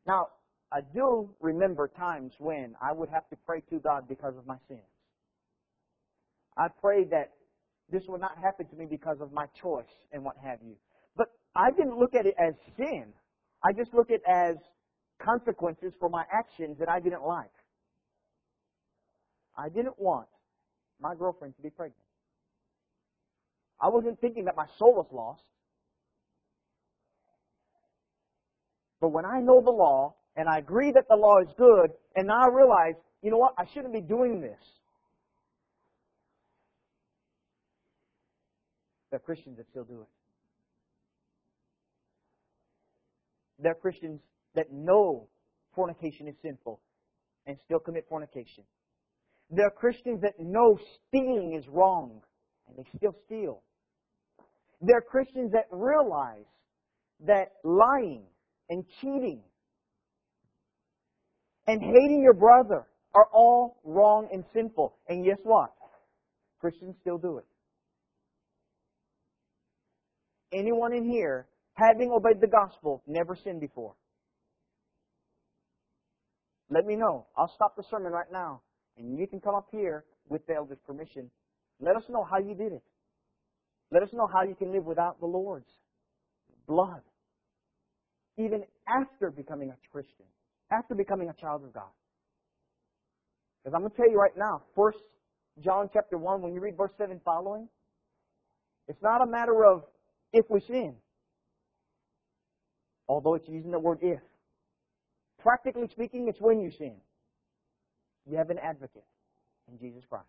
Now, 0.06 0.28
I 0.72 0.80
do 0.94 1.28
remember 1.40 1.88
times 1.88 2.32
when 2.38 2.74
I 2.80 2.92
would 2.92 3.10
have 3.10 3.28
to 3.28 3.36
pray 3.46 3.62
to 3.70 3.78
God 3.78 4.08
because 4.08 4.36
of 4.38 4.46
my 4.46 4.56
sins. 4.68 4.80
I 6.56 6.68
prayed 6.68 7.10
that 7.10 7.32
this 7.90 8.04
would 8.08 8.20
not 8.20 8.38
happen 8.38 8.66
to 8.68 8.76
me 8.76 8.86
because 8.86 9.20
of 9.20 9.32
my 9.32 9.46
choice 9.60 9.84
and 10.12 10.24
what 10.24 10.36
have 10.42 10.58
you. 10.62 10.76
I 11.54 11.70
didn't 11.70 11.98
look 11.98 12.14
at 12.14 12.26
it 12.26 12.34
as 12.38 12.54
sin. 12.76 13.06
I 13.62 13.72
just 13.72 13.92
looked 13.94 14.10
at 14.10 14.16
it 14.16 14.22
as 14.26 14.56
consequences 15.20 15.92
for 16.00 16.08
my 16.08 16.24
actions 16.32 16.78
that 16.78 16.88
I 16.88 17.00
didn't 17.00 17.22
like. 17.22 17.50
I 19.56 19.68
didn't 19.68 19.98
want 19.98 20.28
my 21.00 21.14
girlfriend 21.14 21.56
to 21.56 21.62
be 21.62 21.70
pregnant. 21.70 21.96
I 23.80 23.88
wasn't 23.88 24.20
thinking 24.20 24.44
that 24.46 24.56
my 24.56 24.66
soul 24.78 24.94
was 24.94 25.06
lost. 25.12 25.42
But 29.00 29.08
when 29.08 29.24
I 29.24 29.40
know 29.40 29.60
the 29.60 29.70
law, 29.70 30.14
and 30.36 30.48
I 30.48 30.58
agree 30.58 30.92
that 30.92 31.04
the 31.08 31.16
law 31.16 31.40
is 31.40 31.48
good, 31.58 31.90
and 32.16 32.28
now 32.28 32.44
I 32.44 32.48
realize, 32.48 32.94
you 33.20 33.30
know 33.30 33.36
what, 33.36 33.54
I 33.58 33.64
shouldn't 33.74 33.92
be 33.92 34.00
doing 34.00 34.40
this. 34.40 34.58
There 39.10 39.16
are 39.16 39.20
Christians 39.20 39.58
that 39.58 39.66
still 39.68 39.84
do 39.84 40.00
it. 40.02 40.08
There 43.62 43.72
are 43.72 43.76
Christians 43.76 44.20
that 44.56 44.72
know 44.72 45.28
fornication 45.74 46.26
is 46.26 46.34
sinful 46.42 46.80
and 47.46 47.56
still 47.64 47.78
commit 47.78 48.06
fornication. 48.08 48.64
There 49.50 49.66
are 49.66 49.70
Christians 49.70 50.20
that 50.22 50.34
know 50.40 50.78
stealing 51.06 51.54
is 51.54 51.68
wrong 51.68 52.22
and 52.66 52.76
they 52.76 52.84
still 52.96 53.14
steal. 53.26 53.62
There 54.80 54.96
are 54.96 55.02
Christians 55.02 55.52
that 55.52 55.66
realize 55.70 56.44
that 57.24 57.52
lying 57.62 58.24
and 58.68 58.84
cheating 59.00 59.42
and 61.68 61.80
hating 61.80 62.20
your 62.22 62.34
brother 62.34 62.86
are 63.14 63.28
all 63.32 63.78
wrong 63.84 64.28
and 64.32 64.44
sinful. 64.52 64.96
And 65.08 65.24
guess 65.24 65.38
what? 65.44 65.70
Christians 66.60 66.96
still 67.00 67.18
do 67.18 67.38
it. 67.38 67.44
Anyone 70.52 70.92
in 70.92 71.08
here, 71.08 71.46
having 71.74 72.10
obeyed 72.10 72.40
the 72.40 72.46
gospel, 72.46 73.02
never 73.06 73.36
sinned 73.36 73.60
before? 73.60 73.94
Let 76.70 76.86
me 76.86 76.96
know. 76.96 77.26
I'll 77.36 77.52
stop 77.54 77.76
the 77.76 77.82
sermon 77.90 78.12
right 78.12 78.30
now. 78.32 78.62
And 78.96 79.18
you 79.18 79.26
can 79.26 79.40
come 79.40 79.54
up 79.54 79.68
here 79.70 80.04
with 80.28 80.46
the 80.46 80.54
elder's 80.54 80.78
permission. 80.86 81.30
Let 81.80 81.96
us 81.96 82.02
know 82.08 82.26
how 82.28 82.38
you 82.38 82.54
did 82.54 82.72
it. 82.72 82.82
Let 83.90 84.02
us 84.02 84.08
know 84.12 84.26
how 84.32 84.42
you 84.42 84.54
can 84.54 84.72
live 84.72 84.84
without 84.84 85.20
the 85.20 85.26
Lord's 85.26 85.70
blood. 86.66 87.02
Even 88.38 88.62
after 88.88 89.30
becoming 89.30 89.70
a 89.70 89.76
Christian, 89.90 90.24
after 90.70 90.94
becoming 90.94 91.28
a 91.28 91.34
child 91.34 91.62
of 91.64 91.74
God. 91.74 91.92
Because 93.62 93.74
I'm 93.74 93.82
going 93.82 93.90
to 93.90 93.96
tell 93.96 94.10
you 94.10 94.18
right 94.18 94.36
now, 94.36 94.62
First 94.74 94.98
John 95.62 95.90
chapter 95.92 96.16
1, 96.16 96.40
when 96.40 96.54
you 96.54 96.60
read 96.60 96.76
verse 96.76 96.92
7 96.96 97.20
following, 97.24 97.68
it's 98.88 99.02
not 99.02 99.22
a 99.22 99.26
matter 99.26 99.64
of 99.66 99.82
if 100.32 100.46
we 100.48 100.60
sin. 100.60 100.94
Although 103.12 103.34
it's 103.34 103.46
using 103.46 103.70
the 103.70 103.78
word 103.78 103.98
if. 104.00 104.22
Practically 105.38 105.86
speaking, 105.92 106.28
it's 106.28 106.40
when 106.40 106.60
you 106.60 106.70
sin. 106.70 106.94
You 108.24 108.38
have 108.38 108.48
an 108.48 108.56
advocate 108.58 109.04
in 109.70 109.78
Jesus 109.78 110.02
Christ. 110.08 110.24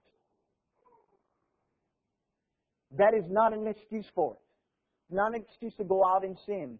That 2.97 3.13
is 3.13 3.23
not 3.29 3.53
an 3.53 3.67
excuse 3.67 4.05
for 4.13 4.33
it. 4.33 5.15
Not 5.15 5.33
an 5.33 5.43
excuse 5.47 5.73
to 5.77 5.85
go 5.85 6.03
out 6.05 6.25
and 6.25 6.37
sin. 6.45 6.77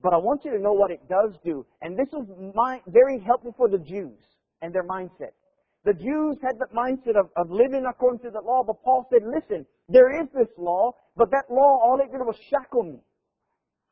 But 0.00 0.14
I 0.14 0.16
want 0.16 0.46
you 0.46 0.52
to 0.52 0.58
know 0.58 0.72
what 0.72 0.90
it 0.90 1.06
does 1.10 1.34
do. 1.44 1.66
And 1.82 1.94
this 1.94 2.08
was 2.10 2.26
my, 2.54 2.80
very 2.86 3.20
helpful 3.20 3.54
for 3.54 3.68
the 3.68 3.84
Jews 3.84 4.18
and 4.62 4.74
their 4.74 4.84
mindset. 4.84 5.34
The 5.84 5.92
Jews 5.92 6.38
had 6.42 6.58
the 6.58 6.74
mindset 6.74 7.20
of, 7.20 7.28
of 7.36 7.50
living 7.50 7.84
according 7.86 8.20
to 8.20 8.30
the 8.30 8.40
law, 8.40 8.62
but 8.66 8.82
Paul 8.82 9.06
said, 9.12 9.28
listen, 9.28 9.66
there 9.90 10.22
is 10.22 10.28
this 10.32 10.48
law, 10.56 10.92
but 11.16 11.30
that 11.32 11.50
law, 11.50 11.80
all 11.84 12.00
it 12.00 12.10
did 12.10 12.20
was 12.20 12.36
shackle 12.48 12.84
me. 12.84 13.00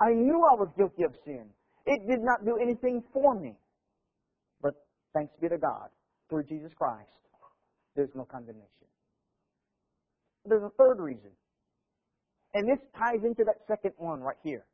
I 0.01 0.13
knew 0.13 0.45
I 0.51 0.55
was 0.55 0.69
guilty 0.77 1.03
of 1.03 1.15
sin. 1.25 1.45
It 1.87 2.09
did 2.09 2.21
not 2.23 2.45
do 2.45 2.57
anything 2.57 3.03
for 3.13 3.39
me. 3.39 3.55
But 4.63 4.75
thanks 5.15 5.33
be 5.41 5.49
to 5.49 5.59
God, 5.59 5.89
through 6.29 6.45
Jesus 6.45 6.73
Christ, 6.77 7.09
there's 7.97 8.15
no 8.15 8.25
condemnation. 8.25 8.67
There's 10.47 10.63
a 10.63 10.71
third 10.79 11.01
reason. 11.01 11.31
And 12.55 12.69
this 12.69 12.79
ties 12.97 13.23
into 13.25 13.45
that 13.45 13.57
second 13.69 13.93
one 13.97 14.21
right 14.21 14.37
here. 14.43 14.65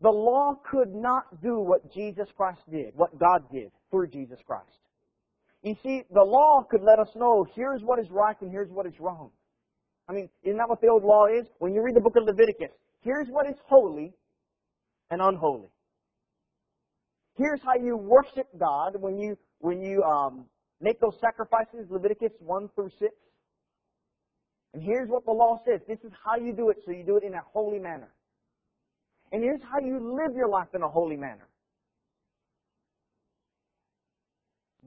The 0.00 0.10
law 0.10 0.54
could 0.68 0.94
not 0.94 1.42
do 1.42 1.60
what 1.60 1.92
Jesus 1.92 2.26
Christ 2.36 2.60
did, 2.70 2.92
what 2.94 3.18
God 3.18 3.42
did 3.52 3.70
through 3.90 4.08
Jesus 4.08 4.38
Christ. 4.46 4.66
You 5.62 5.76
see, 5.82 6.02
the 6.12 6.22
law 6.22 6.64
could 6.68 6.82
let 6.82 6.98
us 6.98 7.08
know 7.14 7.46
here's 7.54 7.82
what 7.82 8.00
is 8.00 8.06
right 8.10 8.36
and 8.40 8.50
here's 8.50 8.70
what 8.70 8.86
is 8.86 8.94
wrong. 8.98 9.30
I 10.08 10.12
mean, 10.12 10.28
isn't 10.42 10.58
that 10.58 10.68
what 10.68 10.80
the 10.80 10.88
old 10.88 11.04
law 11.04 11.26
is? 11.26 11.46
When 11.58 11.72
you 11.72 11.82
read 11.82 11.94
the 11.94 12.00
book 12.00 12.16
of 12.16 12.24
Leviticus, 12.24 12.74
here's 13.02 13.28
what 13.28 13.46
is 13.48 13.56
holy 13.66 14.14
and 15.10 15.20
unholy. 15.20 15.68
Here's 17.36 17.60
how 17.62 17.74
you 17.74 17.96
worship 17.96 18.46
God 18.58 18.96
when 19.00 19.18
you 19.18 19.36
when 19.58 19.80
you 19.80 20.02
um, 20.02 20.46
make 20.80 21.00
those 21.00 21.16
sacrifices, 21.20 21.86
Leviticus 21.88 22.32
one 22.40 22.68
through 22.74 22.90
six. 22.98 23.14
And 24.74 24.82
here's 24.82 25.08
what 25.08 25.24
the 25.24 25.32
law 25.32 25.60
says. 25.64 25.80
This 25.86 25.98
is 26.04 26.12
how 26.24 26.36
you 26.36 26.52
do 26.52 26.70
it, 26.70 26.78
so 26.84 26.90
you 26.90 27.04
do 27.04 27.16
it 27.16 27.24
in 27.24 27.34
a 27.34 27.42
holy 27.52 27.78
manner. 27.78 28.08
And 29.30 29.42
here's 29.42 29.60
how 29.62 29.78
you 29.78 29.98
live 29.98 30.36
your 30.36 30.48
life 30.48 30.68
in 30.74 30.82
a 30.82 30.88
holy 30.88 31.16
manner. 31.16 31.48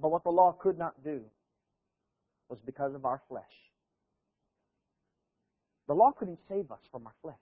But 0.01 0.12
what 0.12 0.24
the 0.24 0.29
law 0.29 0.55
could 0.60 0.77
not 0.77 1.03
do 1.03 1.22
was 2.50 2.60
because 2.65 2.93
of 2.93 3.05
our 3.05 3.22
flesh. 3.27 3.43
The 5.88 5.93
law 5.93 6.12
couldn't 6.12 6.39
save 6.50 6.72
us 6.72 6.79
from 6.91 7.07
our 7.07 7.13
flesh. 7.22 7.36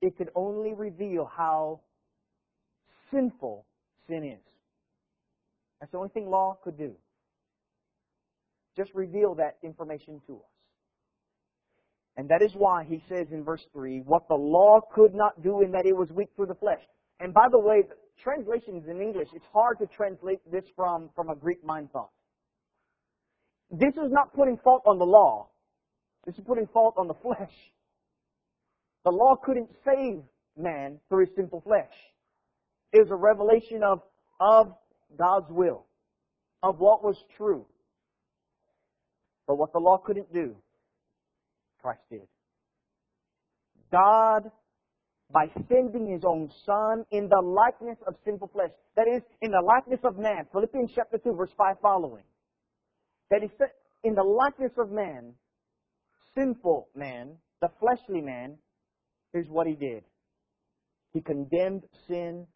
It 0.00 0.16
could 0.16 0.30
only 0.34 0.74
reveal 0.74 1.24
how 1.24 1.80
sinful 3.10 3.64
sin 4.06 4.24
is. 4.24 4.44
That's 5.80 5.92
the 5.92 5.98
only 5.98 6.10
thing 6.10 6.28
law 6.28 6.58
could 6.62 6.76
do. 6.76 6.92
Just 8.76 8.94
reveal 8.94 9.34
that 9.36 9.56
information 9.62 10.20
to 10.26 10.36
us. 10.36 10.58
And 12.16 12.28
that 12.28 12.42
is 12.42 12.52
why 12.54 12.84
he 12.84 13.02
says 13.08 13.28
in 13.30 13.44
verse 13.44 13.64
3, 13.72 14.02
what 14.04 14.26
the 14.28 14.34
law 14.34 14.80
could 14.92 15.14
not 15.14 15.40
do 15.42 15.62
in 15.62 15.70
that 15.72 15.86
it 15.86 15.96
was 15.96 16.08
weak 16.10 16.28
through 16.34 16.46
the 16.46 16.54
flesh. 16.54 16.80
And 17.20 17.32
by 17.32 17.46
the 17.50 17.58
way, 17.58 17.82
the 17.82 17.94
translations 18.22 18.84
in 18.88 19.00
English, 19.00 19.28
it's 19.34 19.44
hard 19.52 19.78
to 19.78 19.86
translate 19.86 20.40
this 20.50 20.64
from, 20.74 21.10
from 21.14 21.28
a 21.30 21.36
Greek 21.36 21.64
mind 21.64 21.90
thought. 21.92 22.10
This 23.70 23.94
is 23.94 24.10
not 24.10 24.32
putting 24.34 24.56
fault 24.58 24.82
on 24.86 24.98
the 24.98 25.04
law. 25.04 25.48
This 26.26 26.34
is 26.36 26.44
putting 26.46 26.66
fault 26.68 26.94
on 26.96 27.06
the 27.06 27.14
flesh. 27.14 27.52
The 29.04 29.10
law 29.10 29.36
couldn't 29.36 29.70
save 29.84 30.22
man 30.56 30.98
through 31.08 31.26
his 31.26 31.34
sinful 31.36 31.62
flesh. 31.62 31.92
It 32.92 33.00
was 33.00 33.10
a 33.10 33.16
revelation 33.16 33.82
of, 33.82 34.02
of 34.40 34.74
God's 35.16 35.50
will, 35.50 35.86
of 36.62 36.78
what 36.78 37.04
was 37.04 37.16
true. 37.36 37.66
But 39.46 39.56
what 39.56 39.72
the 39.72 39.78
law 39.78 39.98
couldn't 39.98 40.32
do, 40.32 40.56
Christ 41.80 42.00
did. 42.10 42.26
God, 43.90 44.50
by 45.32 45.50
sending 45.68 46.06
His 46.06 46.22
own 46.24 46.50
Son 46.66 47.04
in 47.10 47.28
the 47.28 47.40
likeness 47.40 47.98
of 48.06 48.14
sinful 48.24 48.50
flesh, 48.52 48.70
that 48.96 49.06
is, 49.08 49.22
in 49.40 49.50
the 49.50 49.60
likeness 49.60 50.00
of 50.04 50.18
man, 50.18 50.46
Philippians 50.52 50.90
chapter 50.94 51.18
2, 51.18 51.34
verse 51.34 51.50
5 51.56 51.76
following, 51.80 52.24
that 53.30 53.40
He 53.40 53.46
is, 53.46 53.70
in 54.04 54.14
the 54.14 54.22
likeness 54.22 54.72
of 54.78 54.90
man, 54.90 55.32
sinful 56.34 56.88
man, 56.94 57.36
the 57.60 57.70
fleshly 57.80 58.20
man, 58.20 58.56
here's 59.32 59.48
what 59.48 59.66
He 59.66 59.74
did. 59.74 60.04
He 61.12 61.20
condemned 61.20 61.84
sin 62.06 62.46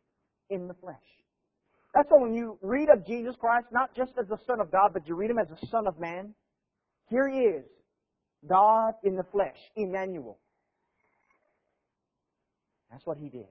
in 0.51 0.69
the 0.69 0.75
flesh. 0.75 0.97
That's 1.95 2.09
why 2.11 2.23
when 2.23 2.35
you 2.35 2.59
read 2.63 2.89
of 2.89 3.07
Jesus 3.07 3.35
Christ, 3.39 3.67
not 3.73 3.95
just 3.95 4.13
as 4.21 4.29
the 4.29 4.39
Son 4.47 4.61
of 4.61 4.71
God, 4.71 4.91
but 4.93 5.07
you 5.07 5.15
read 5.15 5.31
Him 5.31 5.39
as 5.39 5.49
the 5.49 5.67
Son 5.67 5.87
of 5.87 5.99
Man, 5.99 6.35
here 7.09 7.29
He 7.29 7.39
is, 7.41 7.65
God 8.49 8.95
in 9.05 9.17
the 9.17 9.25
flesh, 9.25 9.57
Emmanuel. 9.77 10.39
That's 12.93 13.07
what 13.07 13.17
he 13.17 13.29
did. 13.29 13.47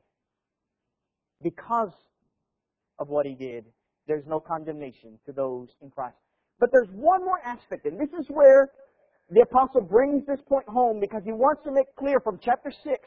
Because 1.42 1.94
of 3.00 3.10
what 3.10 3.25
he 3.25 3.34
did, 3.34 3.66
there's 4.08 4.25
no 4.28 4.40
condemnation 4.40 5.18
to 5.25 5.32
those 5.32 5.70
in 5.82 5.90
Christ. 5.90 6.18
But 6.60 6.70
there's 6.72 6.90
one 6.92 7.25
more 7.25 7.40
aspect, 7.44 7.86
and 7.88 8.00
this 8.00 8.10
is 8.20 8.28
where 8.30 8.70
the 9.32 9.42
apostle 9.42 9.82
brings 9.82 10.26
this 10.26 10.40
point 10.48 10.68
home 10.68 11.00
because 11.00 11.24
he 11.24 11.32
wants 11.32 11.64
to 11.64 11.72
make 11.72 11.88
clear 11.96 12.20
from 12.20 12.38
chapter 12.44 12.70
6 12.70 13.00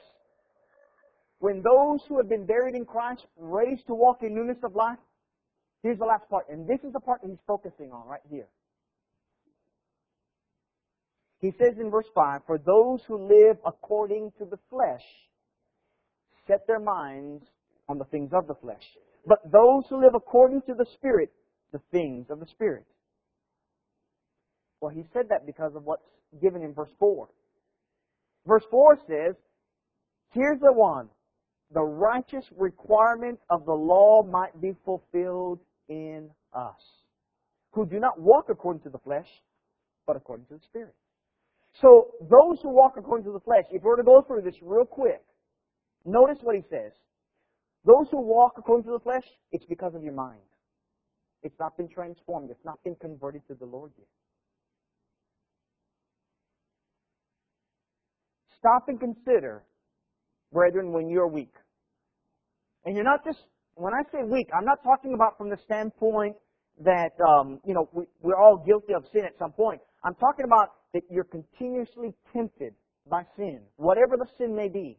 when 1.38 1.62
those 1.62 2.00
who 2.08 2.16
have 2.16 2.28
been 2.30 2.46
buried 2.46 2.74
in 2.74 2.86
Christ 2.86 3.26
raised 3.36 3.86
to 3.88 3.94
walk 3.94 4.22
in 4.22 4.34
newness 4.34 4.56
of 4.64 4.74
life. 4.74 4.98
Here's 5.82 5.98
the 5.98 6.06
last 6.06 6.26
part, 6.30 6.46
and 6.48 6.66
this 6.66 6.78
is 6.82 6.94
the 6.94 7.00
part 7.00 7.20
that 7.20 7.28
he's 7.28 7.44
focusing 7.46 7.92
on 7.92 8.08
right 8.08 8.22
here. 8.30 8.48
He 11.40 11.52
says 11.58 11.76
in 11.78 11.90
verse 11.90 12.06
5, 12.14 12.40
For 12.46 12.56
those 12.56 13.00
who 13.06 13.28
live 13.28 13.58
according 13.66 14.32
to 14.38 14.46
the 14.46 14.58
flesh 14.70 15.04
set 16.46 16.66
their 16.66 16.80
minds 16.80 17.44
on 17.86 17.98
the 17.98 18.04
things 18.06 18.30
of 18.32 18.46
the 18.46 18.54
flesh. 18.54 18.82
But 19.26 19.40
those 19.52 19.84
who 19.90 20.00
live 20.00 20.14
according 20.14 20.62
to 20.62 20.74
the 20.74 20.86
Spirit, 20.94 21.30
the 21.72 21.80
things 21.92 22.28
of 22.30 22.40
the 22.40 22.46
Spirit. 22.46 22.86
Well, 24.84 24.92
he 24.94 25.06
said 25.14 25.30
that 25.30 25.46
because 25.46 25.74
of 25.76 25.84
what's 25.84 26.04
given 26.42 26.60
in 26.60 26.74
verse 26.74 26.90
4. 26.98 27.26
Verse 28.46 28.64
4 28.70 28.98
says, 29.08 29.34
Here's 30.34 30.60
the 30.60 30.74
one. 30.74 31.08
The 31.72 31.80
righteous 31.80 32.44
requirement 32.54 33.38
of 33.48 33.64
the 33.64 33.72
law 33.72 34.22
might 34.22 34.60
be 34.60 34.76
fulfilled 34.84 35.60
in 35.88 36.28
us, 36.52 36.82
who 37.70 37.86
do 37.86 37.98
not 37.98 38.20
walk 38.20 38.50
according 38.50 38.82
to 38.82 38.90
the 38.90 38.98
flesh, 38.98 39.26
but 40.06 40.16
according 40.16 40.44
to 40.48 40.54
the 40.56 40.64
Spirit. 40.66 40.94
So 41.80 42.08
those 42.20 42.58
who 42.62 42.68
walk 42.68 42.96
according 42.98 43.24
to 43.24 43.32
the 43.32 43.40
flesh, 43.40 43.64
if 43.70 43.82
we 43.82 43.88
were 43.88 43.96
to 43.96 44.02
go 44.02 44.20
through 44.20 44.42
this 44.42 44.56
real 44.60 44.84
quick, 44.84 45.22
notice 46.04 46.36
what 46.42 46.56
he 46.56 46.62
says. 46.68 46.92
Those 47.86 48.08
who 48.10 48.20
walk 48.20 48.56
according 48.58 48.84
to 48.84 48.92
the 48.92 49.00
flesh, 49.00 49.24
it's 49.50 49.64
because 49.64 49.94
of 49.94 50.02
your 50.02 50.12
mind. 50.12 50.44
It's 51.42 51.58
not 51.58 51.74
been 51.78 51.88
transformed. 51.88 52.50
It's 52.50 52.66
not 52.66 52.84
been 52.84 52.96
converted 52.96 53.48
to 53.48 53.54
the 53.54 53.64
Lord 53.64 53.90
yet. 53.96 54.08
Stop 58.64 58.88
and 58.88 58.98
consider, 58.98 59.62
brethren, 60.50 60.90
when 60.90 61.10
you're 61.10 61.28
weak. 61.28 61.52
And 62.86 62.94
you're 62.94 63.04
not 63.04 63.22
just, 63.22 63.38
when 63.74 63.92
I 63.92 64.02
say 64.10 64.24
weak, 64.24 64.48
I'm 64.56 64.64
not 64.64 64.82
talking 64.82 65.12
about 65.12 65.36
from 65.36 65.50
the 65.50 65.58
standpoint 65.66 66.36
that, 66.82 67.12
um, 67.28 67.60
you 67.66 67.74
know, 67.74 67.90
we, 67.92 68.04
we're 68.22 68.36
all 68.36 68.56
guilty 68.56 68.94
of 68.94 69.04
sin 69.12 69.24
at 69.26 69.38
some 69.38 69.52
point. 69.52 69.82
I'm 70.02 70.14
talking 70.14 70.46
about 70.46 70.68
that 70.94 71.02
you're 71.10 71.24
continuously 71.24 72.14
tempted 72.32 72.74
by 73.10 73.24
sin, 73.36 73.60
whatever 73.76 74.16
the 74.16 74.26
sin 74.38 74.56
may 74.56 74.68
be. 74.68 74.98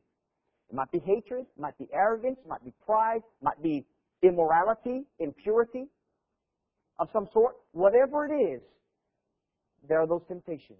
It 0.69 0.75
might 0.75 0.91
be 0.91 0.99
hatred, 0.99 1.45
it 1.55 1.59
might 1.59 1.77
be 1.79 1.87
arrogance, 1.91 2.37
it 2.43 2.47
might 2.47 2.63
be 2.63 2.73
pride, 2.85 3.17
it 3.17 3.43
might 3.43 3.61
be 3.63 3.83
immorality, 4.21 5.05
impurity 5.19 5.85
of 6.99 7.07
some 7.11 7.27
sort. 7.33 7.55
Whatever 7.71 8.25
it 8.25 8.33
is, 8.33 8.61
there 9.87 10.01
are 10.01 10.07
those 10.07 10.23
temptations. 10.27 10.79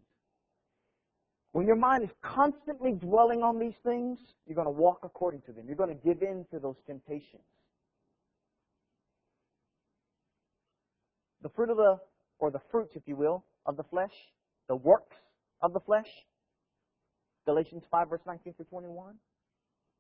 When 1.55 1.65
your 1.65 1.77
mind 1.77 2.03
is 2.03 2.09
constantly 2.21 2.91
dwelling 2.91 3.41
on 3.41 3.57
these 3.57 3.77
things, 3.81 4.19
you're 4.45 4.57
going 4.57 4.67
to 4.67 4.71
walk 4.71 4.99
according 5.03 5.41
to 5.43 5.53
them. 5.53 5.63
You're 5.67 5.77
going 5.77 5.97
to 5.97 6.05
give 6.05 6.21
in 6.21 6.45
to 6.51 6.59
those 6.59 6.75
temptations. 6.85 7.47
The 11.43 11.47
fruit 11.47 11.69
of 11.69 11.77
the, 11.77 11.95
or 12.39 12.51
the 12.51 12.59
fruits, 12.69 12.91
if 12.95 13.03
you 13.05 13.15
will, 13.15 13.45
of 13.65 13.77
the 13.77 13.83
flesh, 13.83 14.11
the 14.67 14.75
works 14.75 15.15
of 15.61 15.71
the 15.71 15.79
flesh, 15.79 16.09
Galatians 17.45 17.83
5, 17.89 18.09
verse 18.09 18.21
19 18.27 18.53
through 18.55 18.65
21. 18.65 19.13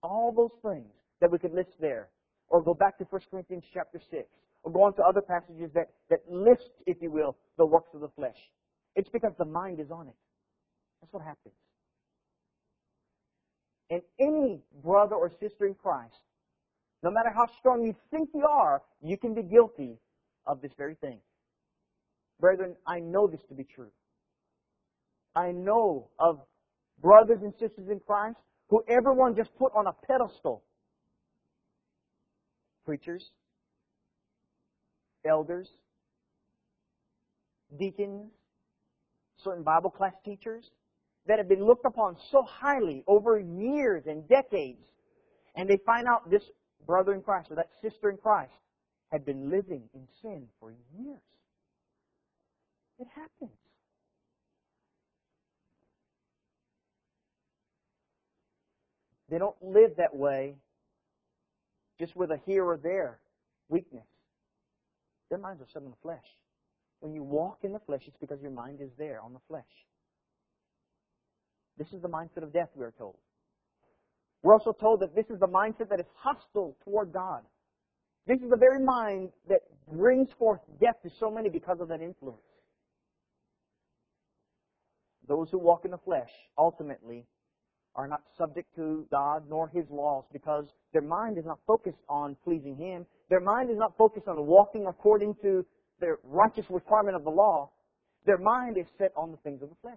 All 0.03 0.33
those 0.35 0.73
things 0.73 0.91
that 1.21 1.31
we 1.31 1.39
could 1.39 1.53
list 1.53 1.71
there. 1.79 2.09
Or 2.49 2.61
go 2.61 2.73
back 2.73 2.97
to 2.97 3.05
1 3.05 3.21
Corinthians 3.31 3.63
chapter 3.73 4.01
6. 4.11 4.27
Or 4.63 4.73
go 4.73 4.83
on 4.83 4.93
to 4.95 5.03
other 5.03 5.21
passages 5.21 5.71
that, 5.73 5.91
that 6.09 6.19
list, 6.29 6.71
if 6.85 6.97
you 7.01 7.11
will, 7.11 7.37
the 7.57 7.65
works 7.65 7.91
of 7.93 8.01
the 8.01 8.09
flesh. 8.09 8.35
It's 8.97 9.09
because 9.09 9.31
the 9.37 9.45
mind 9.45 9.79
is 9.79 9.89
on 9.89 10.09
it. 10.09 10.15
That's 11.01 11.13
what 11.13 11.23
happens. 11.23 11.55
And 13.89 14.01
any 14.19 14.61
brother 14.83 15.15
or 15.15 15.29
sister 15.39 15.67
in 15.67 15.75
Christ, 15.75 16.19
no 17.03 17.11
matter 17.11 17.29
how 17.33 17.45
strong 17.59 17.85
you 17.85 17.95
think 18.09 18.29
you 18.33 18.45
are, 18.49 18.81
you 19.01 19.17
can 19.17 19.33
be 19.35 19.43
guilty 19.43 19.99
of 20.47 20.61
this 20.61 20.71
very 20.77 20.95
thing. 20.95 21.19
Brethren, 22.39 22.75
I 22.87 22.99
know 22.99 23.27
this 23.27 23.41
to 23.49 23.53
be 23.53 23.63
true. 23.63 23.91
I 25.35 25.51
know 25.51 26.09
of 26.19 26.39
brothers 27.01 27.39
and 27.43 27.53
sisters 27.59 27.89
in 27.89 27.99
Christ 27.99 28.37
who 28.69 28.83
everyone 28.89 29.35
just 29.35 29.55
put 29.57 29.71
on 29.75 29.87
a 29.87 29.93
pedestal. 30.07 30.63
Preachers, 32.85 33.31
elders, 35.27 35.69
deacons, 37.77 38.31
certain 39.37 39.63
Bible 39.63 39.89
class 39.89 40.13
teachers 40.23 40.71
that 41.27 41.39
have 41.39 41.49
been 41.49 41.65
looked 41.65 41.85
upon 41.85 42.17
so 42.31 42.43
highly 42.43 43.03
over 43.07 43.39
years 43.39 44.03
and 44.07 44.27
decades, 44.27 44.85
and 45.55 45.69
they 45.69 45.77
find 45.85 46.07
out 46.07 46.29
this 46.29 46.43
brother 46.85 47.13
in 47.13 47.21
Christ 47.21 47.49
or 47.49 47.55
that 47.55 47.69
sister 47.81 48.09
in 48.09 48.17
Christ 48.17 48.51
had 49.11 49.25
been 49.25 49.49
living 49.49 49.83
in 49.93 50.07
sin 50.21 50.47
for 50.59 50.71
years. 50.71 51.19
It 52.99 53.07
happens. 53.13 53.57
They 59.29 59.37
don't 59.37 59.55
live 59.61 59.91
that 59.97 60.15
way 60.15 60.55
just 61.99 62.15
with 62.15 62.31
a 62.31 62.39
here 62.45 62.63
or 62.63 62.77
there 62.77 63.19
weakness. 63.69 64.05
Their 65.29 65.39
minds 65.39 65.61
are 65.61 65.67
set 65.73 65.81
on 65.81 65.89
the 65.89 65.97
flesh. 66.01 66.25
When 66.99 67.13
you 67.13 67.23
walk 67.23 67.59
in 67.63 67.73
the 67.73 67.79
flesh, 67.79 68.03
it's 68.05 68.17
because 68.19 68.41
your 68.41 68.51
mind 68.51 68.79
is 68.81 68.91
there 68.97 69.21
on 69.21 69.33
the 69.33 69.39
flesh. 69.47 69.63
This 71.77 71.87
is 71.93 72.01
the 72.01 72.09
mindset 72.09 72.43
of 72.43 72.53
death, 72.53 72.69
we 72.75 72.85
are 72.85 72.93
told. 72.97 73.17
We're 74.43 74.53
also 74.53 74.73
told 74.73 75.01
that 75.01 75.15
this 75.15 75.25
is 75.29 75.39
the 75.39 75.47
mindset 75.47 75.89
that 75.89 75.99
is 75.99 76.05
hostile 76.15 76.77
toward 76.83 77.11
God. 77.11 77.41
This 78.27 78.39
is 78.41 78.49
the 78.49 78.57
very 78.57 78.83
mind 78.83 79.29
that 79.49 79.59
brings 79.91 80.29
forth 80.37 80.59
death 80.79 80.95
to 81.03 81.09
so 81.19 81.29
many 81.29 81.49
because 81.49 81.79
of 81.79 81.87
that 81.89 82.01
influence. 82.01 82.41
Those 85.27 85.49
who 85.49 85.57
walk 85.57 85.85
in 85.85 85.91
the 85.91 85.97
flesh 85.97 86.29
ultimately 86.57 87.25
are 87.95 88.07
not 88.07 88.21
subject 88.37 88.75
to 88.75 89.07
God 89.09 89.43
nor 89.49 89.67
His 89.69 89.85
laws 89.89 90.25
because 90.31 90.65
their 90.93 91.01
mind 91.01 91.37
is 91.37 91.45
not 91.45 91.59
focused 91.65 92.01
on 92.09 92.35
pleasing 92.43 92.75
Him. 92.75 93.05
Their 93.29 93.39
mind 93.39 93.69
is 93.69 93.77
not 93.77 93.97
focused 93.97 94.27
on 94.27 94.45
walking 94.45 94.85
according 94.87 95.35
to 95.41 95.65
the 95.99 96.17
righteous 96.23 96.65
requirement 96.69 97.15
of 97.15 97.23
the 97.23 97.29
law. 97.29 97.71
Their 98.25 98.37
mind 98.37 98.77
is 98.77 98.85
set 98.97 99.11
on 99.15 99.31
the 99.31 99.37
things 99.37 99.61
of 99.61 99.69
the 99.69 99.75
flesh. 99.81 99.95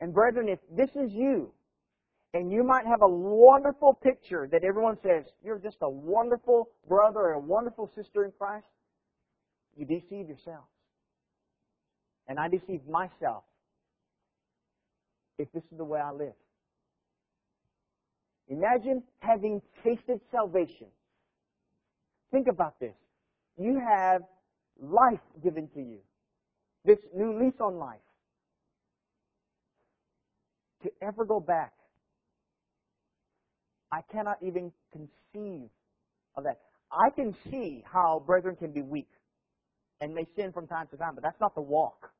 And 0.00 0.12
brethren, 0.12 0.48
if 0.48 0.58
this 0.76 0.90
is 0.90 1.12
you, 1.12 1.52
and 2.34 2.52
you 2.52 2.62
might 2.62 2.86
have 2.86 3.00
a 3.02 3.08
wonderful 3.08 3.94
picture 3.94 4.48
that 4.52 4.62
everyone 4.62 4.98
says, 5.02 5.24
you're 5.42 5.58
just 5.58 5.78
a 5.80 5.88
wonderful 5.88 6.68
brother 6.86 7.20
or 7.20 7.32
a 7.32 7.40
wonderful 7.40 7.90
sister 7.94 8.24
in 8.24 8.32
Christ, 8.38 8.66
you 9.76 9.86
deceive 9.86 10.28
yourself. 10.28 10.64
And 12.28 12.38
I 12.38 12.48
deceive 12.48 12.80
myself 12.88 13.44
if 15.38 15.50
this 15.52 15.62
is 15.70 15.78
the 15.78 15.84
way 15.84 16.00
I 16.00 16.10
live. 16.12 16.34
Imagine 18.48 19.02
having 19.20 19.60
tasted 19.82 20.20
salvation. 20.30 20.86
Think 22.30 22.48
about 22.48 22.78
this. 22.80 22.94
You 23.58 23.80
have 23.80 24.22
life 24.80 25.20
given 25.42 25.68
to 25.68 25.80
you. 25.80 25.98
This 26.84 26.98
new 27.14 27.38
lease 27.42 27.60
on 27.60 27.78
life. 27.78 28.05
To 30.82 30.90
ever 31.02 31.24
go 31.24 31.40
back, 31.40 31.72
I 33.92 34.00
cannot 34.12 34.38
even 34.42 34.72
conceive 34.92 35.68
of 36.36 36.44
that. 36.44 36.60
I 36.92 37.10
can 37.10 37.34
see 37.50 37.82
how 37.90 38.22
brethren 38.26 38.56
can 38.56 38.72
be 38.72 38.82
weak 38.82 39.08
and 40.00 40.14
may 40.14 40.26
sin 40.36 40.52
from 40.52 40.66
time 40.66 40.86
to 40.90 40.96
time, 40.96 41.14
but 41.14 41.22
that's 41.22 41.40
not 41.40 41.54
the 41.54 41.62
walk. 41.62 42.10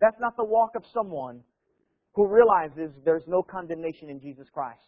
That's 0.00 0.18
not 0.20 0.36
the 0.36 0.44
walk 0.44 0.70
of 0.76 0.84
someone 0.94 1.40
who 2.14 2.26
realizes 2.26 2.90
there's 3.04 3.26
no 3.26 3.42
condemnation 3.42 4.08
in 4.08 4.20
Jesus 4.20 4.48
Christ 4.52 4.80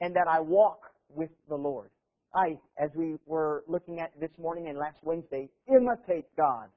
and 0.00 0.14
that 0.16 0.26
I 0.28 0.40
walk 0.40 0.80
with 1.08 1.30
the 1.48 1.54
Lord. 1.54 1.90
I, 2.34 2.58
as 2.82 2.90
we 2.96 3.16
were 3.26 3.64
looking 3.68 4.00
at 4.00 4.10
this 4.20 4.30
morning 4.38 4.68
and 4.68 4.76
last 4.76 4.96
Wednesday, 5.02 5.48
imitate 5.68 6.26
God 6.36 6.68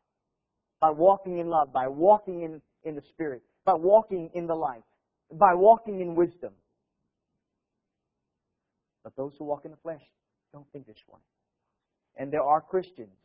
by 0.79 0.91
walking 0.91 1.39
in 1.39 1.47
love, 1.47 1.73
by 1.73 1.87
walking 1.87 2.43
in, 2.43 2.61
in 2.83 2.95
the 2.95 3.01
Spirit, 3.09 3.41
by 3.67 3.73
walking 3.73 4.29
in 4.33 4.47
the 4.47 4.55
light, 4.55 4.85
by 5.29 5.53
walking 5.53 5.99
in 5.99 6.15
wisdom. 6.15 6.53
But 9.03 9.13
those 9.17 9.33
who 9.37 9.43
walk 9.43 9.65
in 9.65 9.71
the 9.71 9.77
flesh 9.83 10.01
don't 10.53 10.65
think 10.71 10.87
this 10.87 11.03
way. 11.11 11.19
And 12.15 12.31
there 12.31 12.43
are 12.43 12.61
Christians 12.61 13.17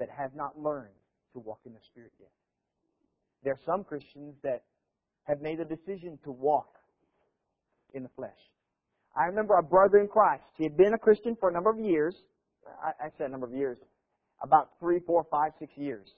that 0.00 0.08
have 0.10 0.34
not 0.34 0.60
learned 0.60 0.98
to 1.34 1.38
walk 1.38 1.60
in 1.64 1.72
the 1.72 1.78
Spirit 1.86 2.10
yet. 2.18 2.32
There 3.44 3.52
are 3.52 3.60
some 3.64 3.84
Christians 3.84 4.34
that 4.42 4.64
have 5.22 5.40
made 5.40 5.60
a 5.60 5.64
decision 5.64 6.18
to 6.24 6.32
walk 6.32 6.74
in 7.94 8.02
the 8.02 8.10
flesh. 8.16 8.32
I 9.16 9.26
remember 9.26 9.54
a 9.54 9.62
brother 9.62 9.98
in 9.98 10.08
Christ. 10.08 10.42
He 10.56 10.64
had 10.64 10.76
been 10.76 10.94
a 10.94 10.98
Christian 10.98 11.36
for 11.38 11.48
a 11.48 11.52
number 11.52 11.70
of 11.70 11.78
years. 11.78 12.16
I, 12.82 13.04
I 13.04 13.08
said 13.16 13.28
a 13.28 13.30
number 13.30 13.46
of 13.46 13.52
years. 13.52 13.78
About 14.42 14.70
three, 14.80 14.98
four, 15.06 15.24
five, 15.30 15.52
six 15.60 15.72
years. 15.76 16.08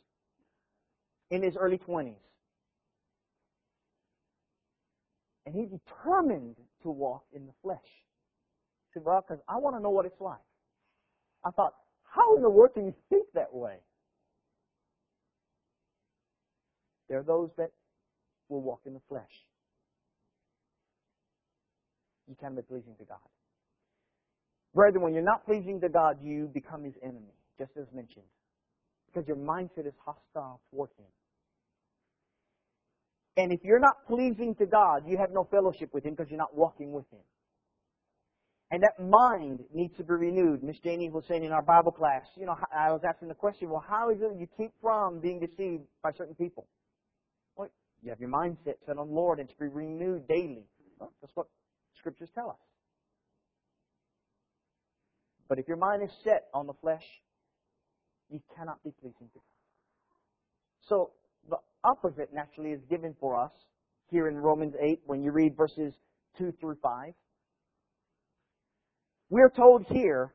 In 1.30 1.42
his 1.42 1.54
early 1.60 1.78
20s. 1.78 2.14
And 5.46 5.54
he 5.54 5.66
determined 5.66 6.56
to 6.82 6.90
walk 6.90 7.24
in 7.32 7.46
the 7.46 7.52
flesh. 7.62 7.78
He 8.88 8.94
said, 8.94 9.04
well, 9.04 9.24
because 9.26 9.42
I 9.48 9.56
want 9.58 9.76
to 9.76 9.82
know 9.82 9.90
what 9.90 10.04
it's 10.04 10.20
like. 10.20 10.38
I 11.44 11.50
thought, 11.50 11.74
how 12.02 12.36
in 12.36 12.42
the 12.42 12.50
world 12.50 12.74
can 12.74 12.86
you 12.86 12.94
think 13.08 13.26
that 13.34 13.54
way? 13.54 13.76
There 17.08 17.18
are 17.18 17.22
those 17.22 17.50
that 17.56 17.70
will 18.48 18.62
walk 18.62 18.80
in 18.86 18.94
the 18.94 19.00
flesh. 19.08 19.22
You 22.28 22.34
can't 22.40 22.56
be 22.56 22.62
pleasing 22.62 22.96
to 22.98 23.04
God. 23.04 23.18
Brethren, 24.74 25.02
when 25.02 25.14
you're 25.14 25.22
not 25.22 25.46
pleasing 25.46 25.80
to 25.80 25.88
God, 25.88 26.18
you 26.22 26.50
become 26.52 26.82
His 26.82 26.94
enemy, 27.02 27.34
just 27.58 27.70
as 27.80 27.86
mentioned. 27.94 28.24
Because 29.06 29.28
your 29.28 29.36
mindset 29.36 29.86
is 29.86 29.94
hostile 30.04 30.60
toward 30.70 30.90
Him. 30.98 31.06
And 33.36 33.52
if 33.52 33.60
you're 33.62 33.80
not 33.80 34.06
pleasing 34.06 34.54
to 34.56 34.66
God, 34.66 35.02
you 35.06 35.18
have 35.18 35.30
no 35.30 35.44
fellowship 35.50 35.92
with 35.92 36.04
Him 36.04 36.14
because 36.14 36.30
you're 36.30 36.38
not 36.38 36.56
walking 36.56 36.92
with 36.92 37.04
Him. 37.12 37.20
And 38.70 38.82
that 38.82 38.98
mind 38.98 39.60
needs 39.72 39.96
to 39.98 40.02
be 40.02 40.14
renewed. 40.14 40.62
Miss 40.62 40.78
Janie 40.80 41.10
was 41.10 41.24
saying 41.28 41.44
in 41.44 41.52
our 41.52 41.62
Bible 41.62 41.92
class, 41.92 42.24
you 42.36 42.46
know, 42.46 42.56
I 42.74 42.90
was 42.90 43.02
asking 43.08 43.28
the 43.28 43.34
question, 43.34 43.70
well, 43.70 43.84
how 43.86 44.10
is 44.10 44.18
it 44.20 44.32
you 44.38 44.48
keep 44.56 44.72
from 44.80 45.20
being 45.20 45.38
deceived 45.38 45.84
by 46.02 46.10
certain 46.12 46.34
people? 46.34 46.66
You 48.02 48.10
have 48.10 48.20
your 48.20 48.30
mindset 48.30 48.76
set 48.86 48.98
on 48.98 49.08
the 49.08 49.14
Lord 49.14 49.40
and 49.40 49.48
to 49.48 49.54
be 49.58 49.66
renewed 49.66 50.28
daily. 50.28 50.64
Well, 50.98 51.12
that's 51.20 51.34
what 51.34 51.46
scriptures 51.98 52.28
tell 52.34 52.50
us. 52.50 52.56
But 55.48 55.58
if 55.58 55.66
your 55.68 55.76
mind 55.76 56.02
is 56.02 56.10
set 56.22 56.46
on 56.54 56.66
the 56.68 56.72
flesh, 56.74 57.02
you 58.30 58.40
cannot 58.56 58.82
be 58.82 58.92
pleasing 59.00 59.28
to 59.32 59.34
God. 59.34 59.42
So, 60.88 61.10
opposite 61.86 62.32
naturally 62.32 62.70
is 62.70 62.80
given 62.90 63.14
for 63.20 63.40
us 63.40 63.52
here 64.10 64.28
in 64.28 64.36
Romans 64.36 64.74
8 64.80 65.00
when 65.06 65.22
you 65.22 65.32
read 65.32 65.56
verses 65.56 65.94
2 66.38 66.52
through 66.60 66.76
5. 66.82 67.12
We're 69.30 69.50
told 69.50 69.86
here 69.90 70.34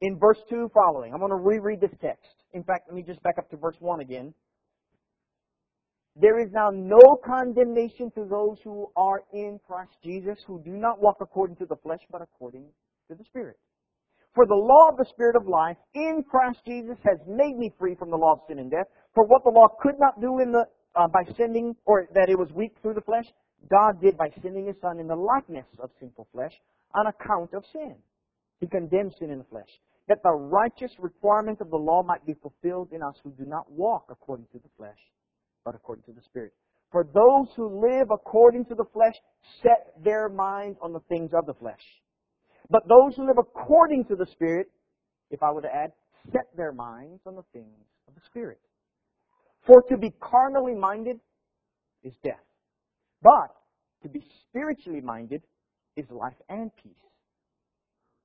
in 0.00 0.18
verse 0.18 0.38
2 0.48 0.70
following. 0.72 1.12
I'm 1.12 1.20
going 1.20 1.30
to 1.30 1.36
reread 1.36 1.80
this 1.80 1.94
text. 2.00 2.30
In 2.52 2.64
fact, 2.64 2.84
let 2.88 2.96
me 2.96 3.02
just 3.02 3.22
back 3.22 3.36
up 3.38 3.50
to 3.50 3.56
verse 3.56 3.76
1 3.80 4.00
again. 4.00 4.32
There 6.16 6.40
is 6.40 6.50
now 6.52 6.70
no 6.72 6.98
condemnation 7.24 8.10
to 8.12 8.24
those 8.28 8.58
who 8.64 8.88
are 8.96 9.22
in 9.32 9.60
Christ 9.66 9.92
Jesus, 10.02 10.38
who 10.46 10.60
do 10.64 10.72
not 10.72 11.00
walk 11.00 11.18
according 11.20 11.56
to 11.56 11.66
the 11.66 11.76
flesh, 11.76 12.00
but 12.10 12.20
according 12.20 12.64
to 13.08 13.14
the 13.14 13.24
Spirit. 13.24 13.56
For 14.34 14.46
the 14.46 14.54
law 14.54 14.90
of 14.90 14.96
the 14.96 15.06
Spirit 15.10 15.36
of 15.36 15.46
life 15.46 15.76
in 15.94 16.24
Christ 16.28 16.60
Jesus 16.66 16.96
has 17.04 17.18
made 17.26 17.56
me 17.56 17.72
free 17.78 17.94
from 17.94 18.10
the 18.10 18.16
law 18.16 18.34
of 18.34 18.40
sin 18.48 18.58
and 18.58 18.70
death. 18.70 18.86
For 19.14 19.24
what 19.24 19.42
the 19.44 19.50
law 19.50 19.68
could 19.80 19.98
not 19.98 20.20
do 20.20 20.38
in 20.38 20.52
the 20.52 20.66
uh, 20.94 21.06
by 21.08 21.24
sending, 21.36 21.76
or 21.84 22.08
that 22.14 22.28
it 22.28 22.38
was 22.38 22.50
weak 22.52 22.74
through 22.82 22.94
the 22.94 23.00
flesh, 23.00 23.26
God 23.70 24.00
did 24.00 24.16
by 24.16 24.28
sending 24.42 24.66
His 24.66 24.76
Son 24.80 24.98
in 24.98 25.06
the 25.06 25.16
likeness 25.16 25.66
of 25.78 25.90
sinful 26.00 26.26
flesh 26.32 26.52
on 26.94 27.06
account 27.06 27.54
of 27.54 27.64
sin. 27.72 27.94
He 28.60 28.66
condemned 28.66 29.14
sin 29.18 29.30
in 29.30 29.38
the 29.38 29.44
flesh, 29.44 29.68
that 30.08 30.22
the 30.22 30.32
righteous 30.32 30.92
requirement 30.98 31.60
of 31.60 31.70
the 31.70 31.76
law 31.76 32.02
might 32.02 32.24
be 32.26 32.34
fulfilled 32.34 32.88
in 32.92 33.02
us 33.02 33.14
who 33.22 33.30
do 33.30 33.44
not 33.46 33.70
walk 33.70 34.06
according 34.10 34.46
to 34.52 34.58
the 34.58 34.68
flesh, 34.76 34.98
but 35.64 35.74
according 35.74 36.04
to 36.04 36.12
the 36.12 36.22
Spirit. 36.22 36.52
For 36.90 37.04
those 37.04 37.46
who 37.54 37.80
live 37.80 38.08
according 38.10 38.64
to 38.66 38.74
the 38.74 38.84
flesh 38.92 39.14
set 39.62 39.94
their 40.02 40.28
minds 40.28 40.78
on 40.82 40.92
the 40.92 41.00
things 41.08 41.30
of 41.32 41.46
the 41.46 41.54
flesh. 41.54 41.82
But 42.68 42.88
those 42.88 43.14
who 43.16 43.26
live 43.26 43.38
according 43.38 44.06
to 44.06 44.16
the 44.16 44.26
Spirit, 44.26 44.68
if 45.30 45.42
I 45.42 45.52
were 45.52 45.62
to 45.62 45.72
add, 45.72 45.92
set 46.32 46.48
their 46.56 46.72
minds 46.72 47.20
on 47.26 47.36
the 47.36 47.44
things 47.52 47.86
of 48.08 48.14
the 48.14 48.20
Spirit. 48.26 48.58
For 49.66 49.82
to 49.82 49.96
be 49.96 50.12
carnally 50.20 50.74
minded 50.74 51.20
is 52.02 52.14
death. 52.24 52.40
But 53.22 53.54
to 54.02 54.08
be 54.08 54.24
spiritually 54.48 55.00
minded 55.00 55.42
is 55.96 56.06
life 56.10 56.34
and 56.48 56.70
peace. 56.82 56.92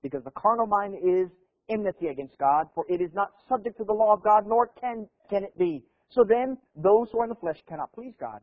Because 0.02 0.24
the 0.24 0.32
carnal 0.32 0.68
mind 0.68 0.96
is 0.96 1.30
enmity 1.70 2.08
against 2.08 2.38
God, 2.38 2.68
for 2.76 2.86
it 2.90 3.02
is 3.02 3.12
not 3.14 3.32
subject 3.50 3.78
to 3.78 3.84
the 3.84 3.94
law 3.94 4.14
of 4.14 4.24
God, 4.24 4.46
nor 4.48 4.68
can, 4.80 5.08
can 5.30 5.44
it 5.44 5.58
be. 5.58 5.84
So 6.10 6.24
then, 6.24 6.58
those 6.76 7.08
who 7.12 7.20
are 7.20 7.24
in 7.24 7.30
the 7.30 7.36
flesh 7.36 7.58
cannot 7.68 7.92
please 7.94 8.14
God. 8.20 8.40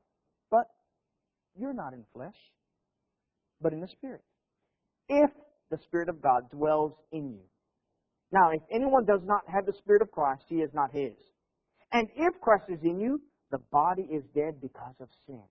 But 0.50 0.66
you're 1.58 1.72
not 1.72 1.92
in 1.92 2.00
the 2.00 2.06
flesh, 2.12 2.34
but 3.60 3.72
in 3.72 3.80
the 3.80 3.88
Spirit. 3.88 4.22
If 5.08 5.30
the 5.70 5.78
Spirit 5.84 6.08
of 6.08 6.20
God 6.20 6.50
dwells 6.50 6.92
in 7.12 7.30
you. 7.30 7.40
Now, 8.32 8.50
if 8.50 8.62
anyone 8.70 9.04
does 9.04 9.20
not 9.24 9.42
have 9.48 9.66
the 9.66 9.72
Spirit 9.78 10.02
of 10.02 10.10
Christ, 10.10 10.42
he 10.48 10.56
is 10.56 10.70
not 10.74 10.90
his. 10.92 11.12
And 11.92 12.08
if 12.16 12.40
Christ 12.40 12.64
is 12.68 12.80
in 12.82 12.98
you, 13.00 13.20
the 13.50 13.58
body 13.70 14.08
is 14.10 14.24
dead 14.34 14.60
because 14.60 14.94
of 15.00 15.08
sin. 15.26 15.42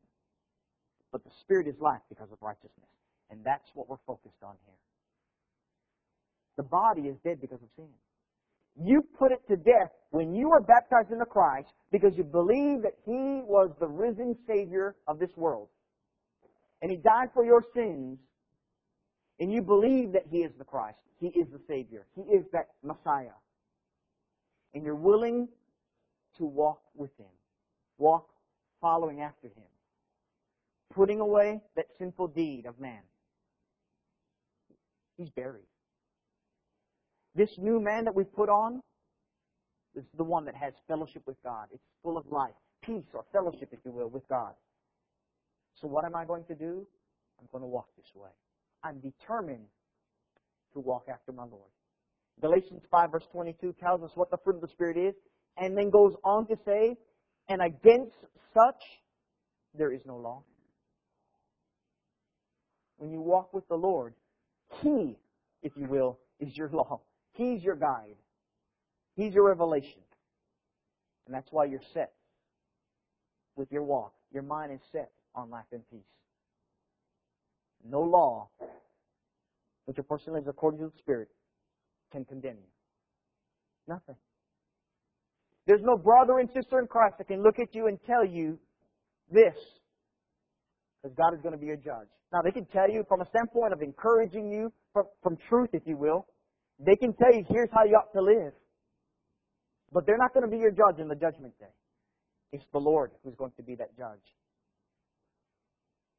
But 1.11 1.23
the 1.23 1.29
Spirit 1.41 1.67
is 1.67 1.75
life 1.79 2.01
because 2.09 2.31
of 2.31 2.37
righteousness. 2.41 2.89
And 3.29 3.41
that's 3.43 3.69
what 3.73 3.87
we're 3.89 4.01
focused 4.07 4.41
on 4.43 4.55
here. 4.65 4.75
The 6.57 6.63
body 6.63 7.03
is 7.03 7.17
dead 7.23 7.39
because 7.39 7.61
of 7.61 7.69
sin. 7.75 7.89
You 8.83 9.03
put 9.17 9.31
it 9.31 9.41
to 9.49 9.57
death 9.57 9.91
when 10.11 10.33
you 10.33 10.49
were 10.49 10.61
baptized 10.61 11.11
into 11.11 11.25
Christ 11.25 11.69
because 11.91 12.13
you 12.17 12.23
believe 12.23 12.81
that 12.83 12.95
He 13.05 13.41
was 13.45 13.69
the 13.79 13.87
risen 13.87 14.35
Savior 14.47 14.95
of 15.07 15.19
this 15.19 15.31
world. 15.35 15.67
And 16.81 16.89
He 16.89 16.97
died 16.97 17.29
for 17.33 17.45
your 17.45 17.63
sins. 17.73 18.17
And 19.39 19.51
you 19.51 19.61
believe 19.61 20.13
that 20.13 20.23
He 20.29 20.39
is 20.39 20.51
the 20.57 20.63
Christ. 20.63 20.99
He 21.19 21.27
is 21.27 21.47
the 21.51 21.59
Savior. 21.67 22.05
He 22.15 22.21
is 22.33 22.45
that 22.53 22.69
Messiah. 22.83 23.37
And 24.73 24.83
you're 24.83 24.95
willing 24.95 25.47
to 26.41 26.45
walk 26.45 26.81
with 26.95 27.11
Him. 27.17 27.27
Walk 27.99 28.27
following 28.81 29.21
after 29.21 29.47
Him. 29.47 29.69
Putting 30.93 31.19
away 31.19 31.61
that 31.75 31.85
sinful 31.97 32.29
deed 32.29 32.65
of 32.65 32.79
man. 32.79 33.01
He's 35.17 35.29
buried. 35.29 35.67
This 37.35 37.51
new 37.59 37.79
man 37.79 38.05
that 38.05 38.15
we 38.15 38.23
put 38.23 38.49
on 38.49 38.81
is 39.95 40.03
the 40.17 40.23
one 40.23 40.45
that 40.45 40.55
has 40.55 40.73
fellowship 40.87 41.21
with 41.27 41.37
God. 41.43 41.67
It's 41.71 41.83
full 42.01 42.17
of 42.17 42.25
life, 42.31 42.55
peace, 42.83 43.05
or 43.13 43.23
fellowship, 43.31 43.69
if 43.71 43.79
you 43.85 43.91
will, 43.91 44.09
with 44.09 44.27
God. 44.27 44.53
So 45.79 45.87
what 45.87 46.05
am 46.05 46.15
I 46.15 46.25
going 46.25 46.43
to 46.45 46.55
do? 46.55 46.87
I'm 47.39 47.47
going 47.51 47.61
to 47.61 47.67
walk 47.67 47.87
this 47.95 48.07
way. 48.15 48.29
I'm 48.83 48.99
determined 48.99 49.67
to 50.73 50.79
walk 50.79 51.05
after 51.07 51.31
my 51.31 51.43
Lord. 51.43 51.69
Galatians 52.41 52.81
5 52.89 53.11
verse 53.11 53.27
22 53.31 53.75
tells 53.79 54.01
us 54.01 54.11
what 54.15 54.31
the 54.31 54.37
fruit 54.37 54.55
of 54.55 54.61
the 54.61 54.67
Spirit 54.67 54.97
is, 54.97 55.13
and 55.57 55.77
then 55.77 55.89
goes 55.89 56.15
on 56.23 56.47
to 56.47 56.57
say, 56.65 56.97
and 57.47 57.61
against 57.61 58.15
such 58.53 58.83
there 59.77 59.91
is 59.91 60.01
no 60.05 60.17
law. 60.17 60.43
When 62.97 63.11
you 63.11 63.21
walk 63.21 63.53
with 63.53 63.67
the 63.67 63.75
Lord, 63.75 64.13
He, 64.81 65.17
if 65.63 65.73
you 65.75 65.85
will, 65.87 66.19
is 66.39 66.55
your 66.55 66.69
law. 66.73 67.01
He's 67.33 67.63
your 67.63 67.75
guide. 67.75 68.15
He's 69.15 69.33
your 69.33 69.47
revelation. 69.47 70.01
And 71.25 71.35
that's 71.35 71.51
why 71.51 71.65
you're 71.65 71.81
set 71.93 72.13
with 73.55 73.71
your 73.71 73.83
walk. 73.83 74.13
Your 74.33 74.43
mind 74.43 74.71
is 74.71 74.79
set 74.91 75.11
on 75.35 75.49
life 75.49 75.65
and 75.71 75.81
peace. 75.89 76.01
No 77.83 78.01
law 78.01 78.49
which 79.85 79.97
a 79.97 80.03
person 80.03 80.33
lives 80.33 80.47
according 80.47 80.79
to 80.79 80.87
the 80.87 80.97
Spirit 80.99 81.29
can 82.11 82.25
condemn 82.25 82.57
you. 82.57 82.69
Nothing. 83.87 84.15
There's 85.71 85.83
no 85.85 85.95
brother 85.95 86.39
and 86.39 86.49
sister 86.53 86.79
in 86.79 86.87
Christ 86.87 87.15
that 87.17 87.29
can 87.29 87.41
look 87.41 87.57
at 87.57 87.73
you 87.73 87.87
and 87.87 87.97
tell 88.05 88.25
you 88.25 88.59
this. 89.31 89.55
Because 91.01 91.15
God 91.15 91.33
is 91.33 91.39
going 91.41 91.53
to 91.53 91.57
be 91.57 91.67
your 91.67 91.77
judge. 91.77 92.09
Now, 92.33 92.41
they 92.43 92.51
can 92.51 92.65
tell 92.65 92.89
you 92.89 93.05
from 93.07 93.21
a 93.21 93.25
standpoint 93.29 93.71
of 93.71 93.81
encouraging 93.81 94.51
you 94.51 94.73
from, 94.91 95.05
from 95.23 95.37
truth, 95.47 95.69
if 95.71 95.83
you 95.85 95.95
will. 95.95 96.27
They 96.77 96.97
can 96.97 97.13
tell 97.13 97.33
you, 97.33 97.45
here's 97.47 97.69
how 97.71 97.85
you 97.85 97.95
ought 97.95 98.11
to 98.11 98.21
live. 98.21 98.51
But 99.93 100.05
they're 100.05 100.17
not 100.17 100.33
going 100.33 100.43
to 100.43 100.51
be 100.51 100.57
your 100.57 100.71
judge 100.71 100.99
in 100.99 101.07
the 101.07 101.15
judgment 101.15 101.57
day. 101.57 101.71
It's 102.51 102.65
the 102.73 102.79
Lord 102.79 103.11
who's 103.23 103.35
going 103.35 103.53
to 103.55 103.63
be 103.63 103.75
that 103.75 103.95
judge. 103.97 104.27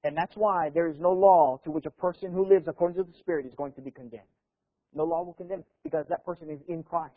And 0.03 0.17
that's 0.17 0.33
why 0.35 0.71
there 0.73 0.89
is 0.89 0.97
no 0.99 1.11
law 1.11 1.61
to 1.65 1.71
which 1.71 1.85
a 1.85 1.91
person 1.91 2.33
who 2.33 2.49
lives 2.49 2.65
according 2.69 2.97
to 2.97 3.03
the 3.03 3.19
Spirit 3.19 3.45
is 3.45 3.53
going 3.55 3.75
to 3.75 3.83
be 3.83 3.91
condemned. 3.91 4.23
No 4.95 5.05
law 5.05 5.23
will 5.23 5.35
condemn 5.35 5.63
because 5.85 6.07
that 6.09 6.25
person 6.25 6.49
is 6.49 6.61
in 6.69 6.83
Christ. 6.83 7.13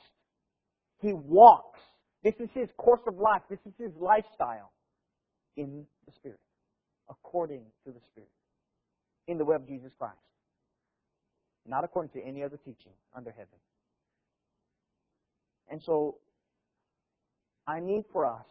He 1.00 1.14
walks. 1.14 1.80
This 2.26 2.34
is 2.40 2.50
his 2.56 2.70
course 2.76 3.02
of 3.06 3.20
life. 3.20 3.44
This 3.52 3.60
is 3.68 3.74
his 3.78 3.92
lifestyle 4.02 4.72
in 5.58 5.86
the 6.08 6.12
Spirit, 6.14 6.40
according 7.08 7.62
to 7.86 7.92
the 7.92 8.00
Spirit, 8.12 8.32
in 9.28 9.38
the 9.38 9.46
way 9.46 9.56
of 9.56 9.68
Jesus 9.68 9.92
Christ, 10.00 10.18
not 11.68 11.84
according 11.84 12.10
to 12.20 12.28
any 12.28 12.42
other 12.42 12.58
teaching 12.58 12.94
under 13.16 13.30
heaven. 13.30 13.60
And 15.70 15.80
so, 15.86 16.16
I 17.68 17.80
need 17.80 18.06
for 18.12 18.26
us 18.26 18.46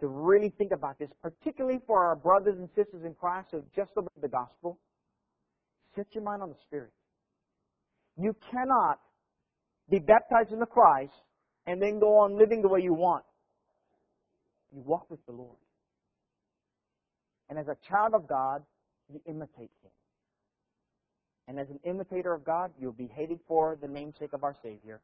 to 0.00 0.08
really 0.08 0.52
think 0.58 0.72
about 0.72 0.98
this, 0.98 1.08
particularly 1.22 1.78
for 1.86 2.04
our 2.04 2.16
brothers 2.16 2.56
and 2.58 2.68
sisters 2.74 3.04
in 3.04 3.14
Christ 3.14 3.48
who 3.52 3.58
have 3.58 3.72
just 3.76 3.92
obeyed 3.96 4.10
the 4.20 4.26
gospel. 4.26 4.80
Set 5.94 6.06
your 6.14 6.24
mind 6.24 6.42
on 6.42 6.48
the 6.48 6.58
Spirit. 6.66 6.90
You 8.18 8.34
cannot 8.50 8.98
be 9.88 10.00
baptized 10.00 10.52
into 10.52 10.66
Christ 10.66 11.12
and 11.66 11.80
then 11.80 11.98
go 11.98 12.18
on 12.18 12.36
living 12.36 12.62
the 12.62 12.68
way 12.68 12.80
you 12.80 12.94
want. 12.94 13.24
You 14.74 14.82
walk 14.82 15.10
with 15.10 15.24
the 15.26 15.32
Lord. 15.32 15.56
And 17.48 17.58
as 17.58 17.68
a 17.68 17.76
child 17.88 18.14
of 18.14 18.26
God, 18.26 18.62
you 19.12 19.20
imitate 19.26 19.70
Him. 19.82 19.90
And 21.48 21.58
as 21.58 21.68
an 21.68 21.80
imitator 21.84 22.32
of 22.32 22.44
God, 22.44 22.70
you'll 22.80 22.92
be 22.92 23.08
hated 23.08 23.40
for 23.46 23.76
the 23.80 23.88
namesake 23.88 24.32
of 24.32 24.44
our 24.44 24.56
Savior, 24.62 25.00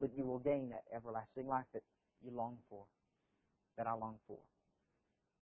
but 0.00 0.10
you 0.16 0.24
will 0.24 0.40
gain 0.40 0.68
that 0.70 0.82
everlasting 0.94 1.46
life 1.46 1.64
that 1.72 1.82
you 2.24 2.30
long 2.36 2.58
for 2.68 2.84
that 3.78 3.86
I 3.86 3.94
long 3.94 4.16
for. 4.26 4.38